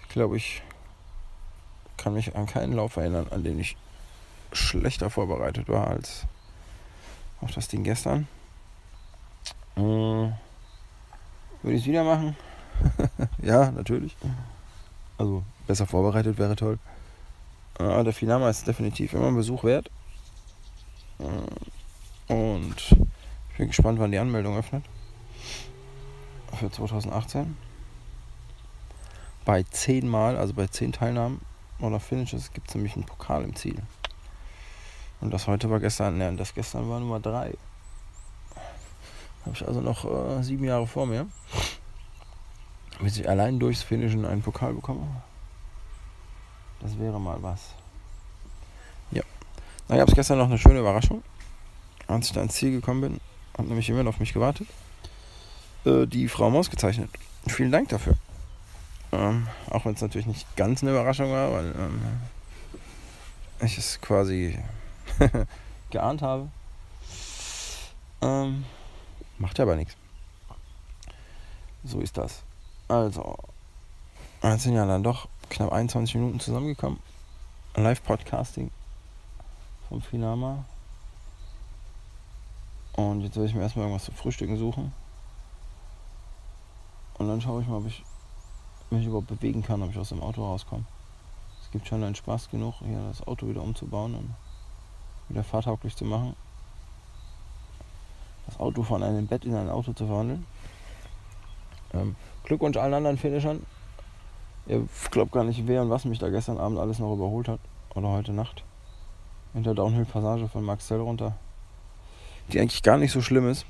ich 0.01 0.09
glaube, 0.09 0.37
ich 0.37 0.61
kann 1.97 2.13
mich 2.13 2.35
an 2.35 2.45
keinen 2.45 2.73
Lauf 2.73 2.97
erinnern, 2.97 3.27
an 3.31 3.43
den 3.43 3.59
ich 3.59 3.75
schlechter 4.51 5.09
vorbereitet 5.09 5.67
war 5.67 5.87
als 5.87 6.25
auf 7.41 7.51
das 7.51 7.67
Ding 7.67 7.83
gestern. 7.83 8.27
Äh, 9.75 9.81
würde 9.81 10.35
ich 11.63 11.81
es 11.81 11.87
wieder 11.87 12.03
machen? 12.03 12.35
ja, 13.41 13.71
natürlich. 13.71 14.15
Also 15.17 15.43
besser 15.65 15.87
vorbereitet 15.87 16.37
wäre 16.37 16.55
toll. 16.55 16.77
Aber 17.77 18.03
der 18.03 18.13
Finama 18.13 18.49
ist 18.49 18.67
definitiv 18.67 19.13
immer 19.13 19.27
ein 19.27 19.35
Besuch 19.35 19.63
wert. 19.63 19.91
Äh, 21.19 22.33
und 22.33 22.75
ich 23.51 23.57
bin 23.57 23.67
gespannt, 23.67 23.99
wann 23.99 24.11
die 24.11 24.17
Anmeldung 24.17 24.57
öffnet. 24.57 24.83
Für 26.53 26.71
2018. 26.71 27.55
Bei 29.45 29.63
10 29.63 30.07
Mal, 30.07 30.37
also 30.37 30.53
bei 30.53 30.67
10 30.67 30.91
Teilnahmen 30.91 31.41
oder 31.79 31.99
Finishes, 31.99 32.51
gibt 32.51 32.69
es 32.69 32.75
nämlich 32.75 32.95
einen 32.95 33.05
Pokal 33.05 33.43
im 33.43 33.55
Ziel. 33.55 33.81
Und 35.21 35.31
das 35.31 35.47
heute 35.47 35.69
war 35.69 35.79
gestern, 35.79 36.17
ne, 36.17 36.35
das 36.35 36.53
gestern 36.53 36.89
war 36.89 36.99
Nummer 36.99 37.19
3. 37.19 37.53
Habe 39.45 39.55
ich 39.55 39.67
also 39.67 39.81
noch 39.81 40.05
äh, 40.05 40.43
sieben 40.43 40.65
Jahre 40.65 40.87
vor 40.87 41.05
mir. 41.05 41.27
Bis 42.99 43.17
ich 43.17 43.29
allein 43.29 43.59
durchs 43.59 43.83
Finishen 43.83 44.25
einen 44.25 44.41
Pokal 44.41 44.73
bekomme. 44.73 45.07
Das 46.81 46.97
wäre 46.97 47.19
mal 47.19 47.37
was. 47.41 47.73
Ja. 49.11 49.23
Da 49.87 49.97
gab 49.97 50.07
es 50.07 50.15
gestern 50.15 50.37
noch 50.37 50.47
eine 50.47 50.57
schöne 50.57 50.79
Überraschung 50.79 51.23
als 52.07 52.27
ich 52.27 52.33
da 52.33 52.41
ins 52.41 52.55
Ziel 52.55 52.71
gekommen 52.71 53.01
bin, 53.01 53.21
hat 53.57 53.67
nämlich 53.67 53.87
jemand 53.87 54.07
auf 54.07 54.19
mich 54.19 54.33
gewartet. 54.33 54.67
Äh, 55.85 56.07
die 56.07 56.27
Frau 56.27 56.49
Maus 56.49 56.69
gezeichnet. 56.69 57.09
Vielen 57.47 57.71
Dank 57.71 57.89
dafür. 57.89 58.15
Ähm, 59.11 59.47
auch 59.69 59.85
wenn 59.85 59.93
es 59.93 60.01
natürlich 60.01 60.27
nicht 60.27 60.55
ganz 60.55 60.81
eine 60.81 60.91
Überraschung 60.91 61.31
war, 61.31 61.51
weil 61.51 61.73
ähm, 61.77 62.01
ich 63.61 63.77
es 63.77 64.01
quasi 64.01 64.57
geahnt 65.91 66.21
habe. 66.21 66.49
Ähm, 68.21 68.65
macht 69.37 69.57
ja 69.57 69.63
aber 69.63 69.75
nichts. 69.75 69.95
So 71.83 72.01
ist 72.01 72.17
das. 72.17 72.41
Also, 72.89 73.37
jetzt 74.43 74.63
sind 74.63 74.73
ja 74.73 74.85
dann 74.85 75.03
doch 75.03 75.27
knapp 75.49 75.71
21 75.71 76.15
Minuten 76.15 76.39
zusammengekommen. 76.39 76.99
Live-Podcasting 77.75 78.71
vom 79.87 80.01
Finama. 80.01 80.65
Und 82.93 83.21
jetzt 83.21 83.35
werde 83.35 83.47
ich 83.49 83.55
mir 83.55 83.61
erstmal 83.61 83.85
irgendwas 83.85 84.05
zu 84.05 84.11
frühstücken 84.11 84.57
suchen. 84.57 84.91
Und 87.17 87.27
dann 87.27 87.41
schaue 87.41 87.61
ich 87.61 87.67
mal, 87.67 87.77
ob 87.77 87.87
ich 87.87 88.03
mich 88.89 89.05
überhaupt 89.05 89.27
bewegen 89.27 89.63
kann, 89.63 89.81
ob 89.83 89.91
ich 89.91 89.97
aus 89.97 90.09
dem 90.09 90.21
Auto 90.21 90.43
rauskomme. 90.43 90.85
Es 91.63 91.71
gibt 91.71 91.87
schon 91.87 92.03
einen 92.03 92.15
Spaß 92.15 92.49
genug, 92.49 92.75
hier 92.79 92.99
das 93.09 93.25
Auto 93.27 93.47
wieder 93.47 93.61
umzubauen 93.61 94.15
und 94.15 94.33
wieder 95.29 95.43
fahrtauglich 95.43 95.95
zu 95.95 96.05
machen. 96.05 96.35
Das 98.45 98.59
Auto 98.59 98.83
von 98.83 99.03
einem 99.03 99.27
Bett 99.27 99.45
in 99.45 99.55
ein 99.55 99.69
Auto 99.69 99.93
zu 99.93 100.07
verwandeln. 100.07 100.45
Ähm, 101.93 102.15
Glückwunsch 102.43 102.77
allen 102.77 102.93
anderen 102.93 103.17
Finishern. 103.17 103.65
Ihr 104.67 104.87
glaubt 105.11 105.31
gar 105.31 105.45
nicht, 105.45 105.65
wer 105.65 105.81
und 105.81 105.89
was 105.89 106.05
mich 106.05 106.19
da 106.19 106.29
gestern 106.29 106.57
Abend 106.57 106.77
alles 106.77 106.99
noch 106.99 107.13
überholt 107.13 107.47
hat. 107.47 107.59
Oder 107.95 108.09
heute 108.09 108.33
Nacht. 108.33 108.63
In 109.53 109.63
der 109.63 109.73
Downhill-Passage 109.73 110.49
von 110.49 110.63
Max 110.63 110.87
Zell 110.87 110.99
runter. 110.99 111.37
Die 112.51 112.59
eigentlich 112.59 112.83
gar 112.83 112.97
nicht 112.97 113.11
so 113.11 113.21
schlimm 113.21 113.49
ist. 113.49 113.65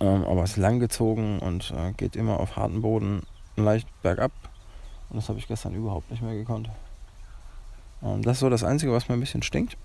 Ähm, 0.00 0.24
aber 0.24 0.44
ist 0.44 0.56
langgezogen 0.56 1.40
und 1.40 1.72
äh, 1.76 1.92
geht 1.92 2.16
immer 2.16 2.40
auf 2.40 2.56
harten 2.56 2.82
Boden 2.82 3.22
leicht 3.56 3.88
bergab. 4.02 4.32
Und 5.10 5.16
das 5.16 5.28
habe 5.28 5.38
ich 5.38 5.48
gestern 5.48 5.74
überhaupt 5.74 6.10
nicht 6.10 6.22
mehr 6.22 6.34
gekonnt. 6.34 6.70
Ähm, 8.02 8.22
das 8.22 8.36
ist 8.36 8.40
so 8.40 8.50
das 8.50 8.64
Einzige, 8.64 8.92
was 8.92 9.08
mir 9.08 9.14
ein 9.14 9.20
bisschen 9.20 9.42
stinkt 9.42 9.76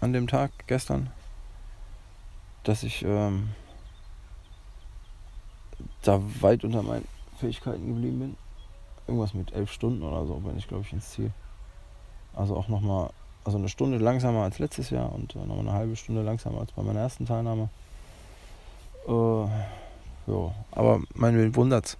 an 0.00 0.12
dem 0.12 0.26
Tag 0.26 0.50
gestern. 0.66 1.10
Dass 2.64 2.82
ich 2.82 3.04
ähm, 3.04 3.50
da 6.02 6.20
weit 6.40 6.64
unter 6.64 6.82
meinen 6.82 7.06
Fähigkeiten 7.38 7.86
geblieben 7.86 8.18
bin. 8.18 8.45
Irgendwas 9.06 9.34
mit 9.34 9.52
elf 9.52 9.70
Stunden 9.70 10.02
oder 10.02 10.26
so 10.26 10.34
bin 10.34 10.56
ich, 10.58 10.66
glaube 10.66 10.82
ich, 10.84 10.92
ins 10.92 11.10
Ziel. 11.10 11.32
Also 12.34 12.56
auch 12.56 12.68
nochmal, 12.68 13.10
also 13.44 13.58
eine 13.58 13.68
Stunde 13.68 13.98
langsamer 13.98 14.42
als 14.42 14.58
letztes 14.58 14.90
Jahr 14.90 15.12
und 15.12 15.34
äh, 15.34 15.38
nochmal 15.38 15.60
eine 15.60 15.72
halbe 15.72 15.96
Stunde 15.96 16.22
langsamer 16.22 16.60
als 16.60 16.72
bei 16.72 16.82
meiner 16.82 17.00
ersten 17.00 17.26
Teilnahme. 17.26 17.68
Äh, 19.06 19.12
ja, 19.12 20.54
aber 20.72 21.00
mein 21.14 21.54
wundert's, 21.54 21.96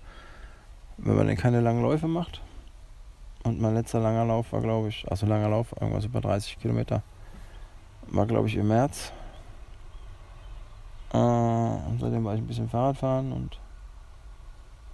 wenn 0.97 1.17
man 1.17 1.27
denn 1.29 1.37
keine 1.37 1.61
langen 1.61 1.83
Läufe 1.83 2.09
macht. 2.09 2.43
Und 3.45 3.61
mein 3.61 3.75
letzter 3.75 4.01
langer 4.01 4.25
Lauf 4.25 4.53
war, 4.53 4.61
glaube 4.61 4.89
ich, 4.89 5.09
also 5.09 5.25
langer 5.25 5.49
Lauf, 5.49 5.73
irgendwas 5.81 6.05
über 6.05 6.21
30 6.21 6.59
Kilometer, 6.59 7.03
war, 8.09 8.27
glaube 8.27 8.49
ich, 8.49 8.57
im 8.57 8.67
März. 8.67 9.13
Äh, 11.13 11.17
und 11.19 11.99
seitdem 12.01 12.25
war 12.25 12.35
ich 12.35 12.41
ein 12.41 12.47
bisschen 12.47 12.69
Fahrrad 12.69 12.97
fahren 12.97 13.33
und 13.33 13.61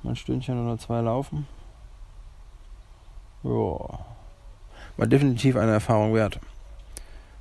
ein 0.05 0.17
Stündchen 0.17 0.63
oder 0.63 0.77
zwei 0.77 1.01
laufen. 1.01 1.47
Ja. 3.43 3.99
War 4.97 5.07
definitiv 5.07 5.57
eine 5.57 5.73
Erfahrung 5.73 6.15
wert. 6.15 6.39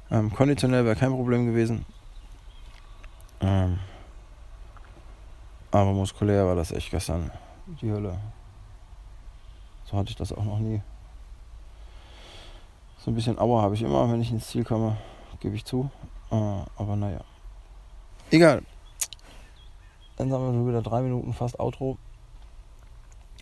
Ähm, 0.09 0.33
konditionell 0.33 0.85
wäre 0.85 0.95
kein 0.95 1.11
Problem 1.11 1.45
gewesen. 1.45 1.85
Ähm, 3.39 3.79
aber 5.71 5.91
muskulär 5.93 6.45
war 6.45 6.55
das 6.55 6.71
echt 6.71 6.91
gestern 6.91 7.31
die 7.81 7.91
Hölle. 7.91 8.17
So 9.85 9.97
hatte 9.97 10.09
ich 10.09 10.15
das 10.15 10.33
auch 10.33 10.43
noch 10.43 10.59
nie. 10.59 10.81
So 12.97 13.11
ein 13.11 13.15
bisschen 13.15 13.39
Aua 13.39 13.61
habe 13.61 13.75
ich 13.75 13.81
immer, 13.81 14.11
wenn 14.11 14.21
ich 14.21 14.31
ins 14.31 14.47
Ziel 14.47 14.63
komme, 14.63 14.97
gebe 15.39 15.55
ich 15.55 15.65
zu. 15.65 15.89
Äh, 16.29 16.35
aber 16.35 16.95
naja. 16.95 17.21
Egal. 18.31 18.63
Dann 20.17 20.31
haben 20.31 20.45
wir 20.45 20.53
schon 20.53 20.67
wieder 20.67 20.81
drei 20.81 21.01
Minuten 21.01 21.33
fast 21.33 21.59
Outro. 21.59 21.97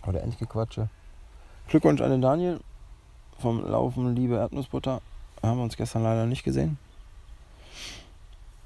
Oder 0.06 0.22
Endgequatsche. 0.22 0.88
Glückwunsch 1.70 2.00
an 2.00 2.10
den 2.10 2.20
Daniel 2.20 2.58
vom 3.38 3.64
Laufen 3.64 4.16
Liebe 4.16 4.34
Erdnussbutter. 4.34 5.00
Haben 5.40 5.58
wir 5.58 5.62
uns 5.62 5.76
gestern 5.76 6.02
leider 6.02 6.26
nicht 6.26 6.42
gesehen. 6.42 6.78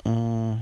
Äh, 0.06 0.54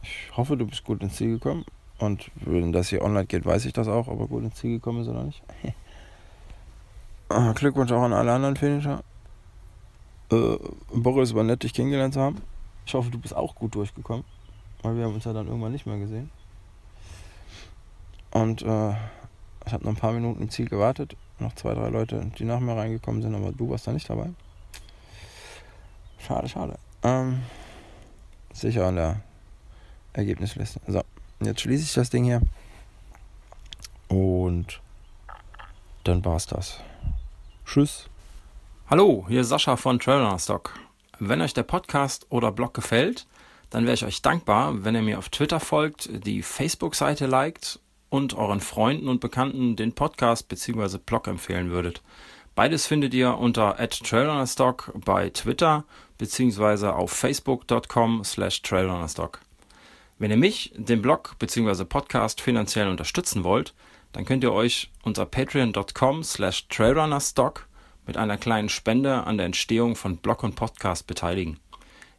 ich 0.00 0.36
hoffe, 0.36 0.56
du 0.56 0.64
bist 0.64 0.84
gut 0.84 1.02
ins 1.02 1.16
Ziel 1.16 1.32
gekommen. 1.32 1.64
Und 1.98 2.30
wenn 2.36 2.72
das 2.72 2.90
hier 2.90 3.02
online 3.02 3.26
geht, 3.26 3.44
weiß 3.44 3.64
ich 3.64 3.72
das 3.72 3.88
auch, 3.88 4.06
ob 4.06 4.20
er 4.20 4.28
gut 4.28 4.44
ins 4.44 4.54
Ziel 4.54 4.76
gekommen 4.76 5.02
ist 5.02 5.08
oder 5.08 5.24
nicht. 5.24 5.42
Ah, 7.30 7.52
Glückwunsch 7.52 7.92
auch 7.92 8.00
an 8.00 8.14
alle 8.14 8.32
anderen 8.32 8.56
Finisher. 8.56 9.02
Äh, 10.32 10.56
Boris 10.94 11.34
war 11.34 11.44
nett, 11.44 11.62
dich 11.62 11.74
kennengelernt 11.74 12.14
zu 12.14 12.22
haben. 12.22 12.40
Ich 12.86 12.94
hoffe, 12.94 13.10
du 13.10 13.18
bist 13.18 13.36
auch 13.36 13.54
gut 13.54 13.74
durchgekommen. 13.74 14.24
Weil 14.82 14.96
wir 14.96 15.04
haben 15.04 15.12
uns 15.12 15.26
ja 15.26 15.34
dann 15.34 15.46
irgendwann 15.46 15.72
nicht 15.72 15.84
mehr 15.84 15.98
gesehen. 15.98 16.30
Und 18.30 18.62
äh, 18.62 18.92
ich 19.66 19.72
habe 19.74 19.84
noch 19.84 19.90
ein 19.90 19.96
paar 19.96 20.12
Minuten 20.12 20.40
im 20.40 20.48
Ziel 20.48 20.70
gewartet. 20.70 21.16
Noch 21.38 21.54
zwei, 21.54 21.74
drei 21.74 21.88
Leute, 21.88 22.30
die 22.38 22.44
nach 22.44 22.60
mir 22.60 22.76
reingekommen 22.76 23.22
sind, 23.22 23.34
aber 23.34 23.52
du 23.52 23.70
warst 23.70 23.86
da 23.86 23.92
nicht 23.92 24.10
dabei. 24.10 24.30
Schade, 26.18 26.48
schade. 26.48 26.78
Ähm, 27.02 27.42
sicher 28.52 28.86
an 28.86 28.96
der 28.96 29.20
Ergebnisliste. 30.12 30.80
So. 30.86 31.02
Jetzt 31.40 31.60
schließe 31.60 31.84
ich 31.84 31.94
das 31.94 32.10
Ding 32.10 32.24
hier. 32.24 32.40
Und 34.08 34.80
dann 36.04 36.24
war's 36.24 36.46
das. 36.46 36.80
Tschüss. 37.64 38.08
Hallo, 38.90 39.26
hier 39.28 39.42
ist 39.42 39.50
Sascha 39.50 39.76
von 39.76 39.98
Traveler 40.00 40.38
Stock. 40.38 40.72
Wenn 41.20 41.40
euch 41.40 41.54
der 41.54 41.62
Podcast 41.62 42.26
oder 42.30 42.50
Blog 42.50 42.74
gefällt, 42.74 43.26
dann 43.70 43.84
wäre 43.84 43.94
ich 43.94 44.04
euch 44.04 44.22
dankbar, 44.22 44.84
wenn 44.84 44.94
ihr 44.94 45.02
mir 45.02 45.18
auf 45.18 45.28
Twitter 45.28 45.60
folgt, 45.60 46.08
die 46.26 46.42
Facebook-Seite 46.42 47.26
liked 47.26 47.78
und 48.10 48.34
euren 48.34 48.60
Freunden 48.60 49.08
und 49.08 49.20
Bekannten 49.20 49.76
den 49.76 49.92
Podcast 49.92 50.48
bzw. 50.48 50.98
Blog 50.98 51.26
empfehlen 51.26 51.70
würdet. 51.70 52.02
Beides 52.54 52.86
findet 52.86 53.14
ihr 53.14 53.38
unter 53.38 53.76
@trailrunnerstock 53.76 54.92
bei 55.04 55.30
Twitter 55.30 55.84
bzw. 56.18 56.88
auf 56.88 57.12
facebook.com 57.12 58.24
slash 58.24 58.62
trailrunnerstock. 58.62 59.40
Wenn 60.18 60.32
ihr 60.32 60.36
mich, 60.36 60.72
den 60.76 61.00
Blog 61.00 61.36
bzw. 61.38 61.84
Podcast 61.84 62.40
finanziell 62.40 62.88
unterstützen 62.88 63.44
wollt, 63.44 63.74
dann 64.12 64.24
könnt 64.24 64.42
ihr 64.42 64.52
euch 64.52 64.90
unter 65.02 65.26
patreon.com 65.26 66.24
slash 66.24 66.66
trailrunnerstock 66.68 67.68
mit 68.06 68.16
einer 68.16 68.38
kleinen 68.38 68.68
Spende 68.68 69.24
an 69.24 69.36
der 69.36 69.46
Entstehung 69.46 69.94
von 69.94 70.16
Blog 70.16 70.42
und 70.42 70.56
Podcast 70.56 71.06
beteiligen. 71.06 71.60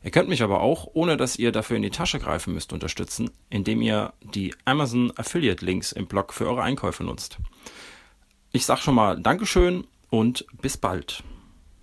Ihr 0.02 0.12
könnt 0.12 0.30
mich 0.30 0.44
aber 0.44 0.62
auch, 0.62 0.88
ohne 0.94 1.18
dass 1.18 1.36
ihr 1.36 1.52
dafür 1.52 1.76
in 1.76 1.82
die 1.82 1.90
Tasche 1.90 2.20
greifen 2.20 2.54
müsst, 2.54 2.72
unterstützen, 2.72 3.32
indem 3.50 3.82
ihr 3.82 4.14
die 4.22 4.56
Amazon 4.66 5.12
Affiliate 5.18 5.66
Links 5.66 5.92
im 5.92 6.08
Blog 6.08 6.34
für 6.34 6.48
eure 6.48 6.64
Einkäufe 6.64 7.04
nutzt. 7.04 7.38
Ich 8.52 8.66
sage 8.66 8.82
schon 8.82 8.96
mal 8.96 9.22
Dankeschön 9.22 9.86
und 10.10 10.46
bis 10.62 10.78
bald. 10.78 11.24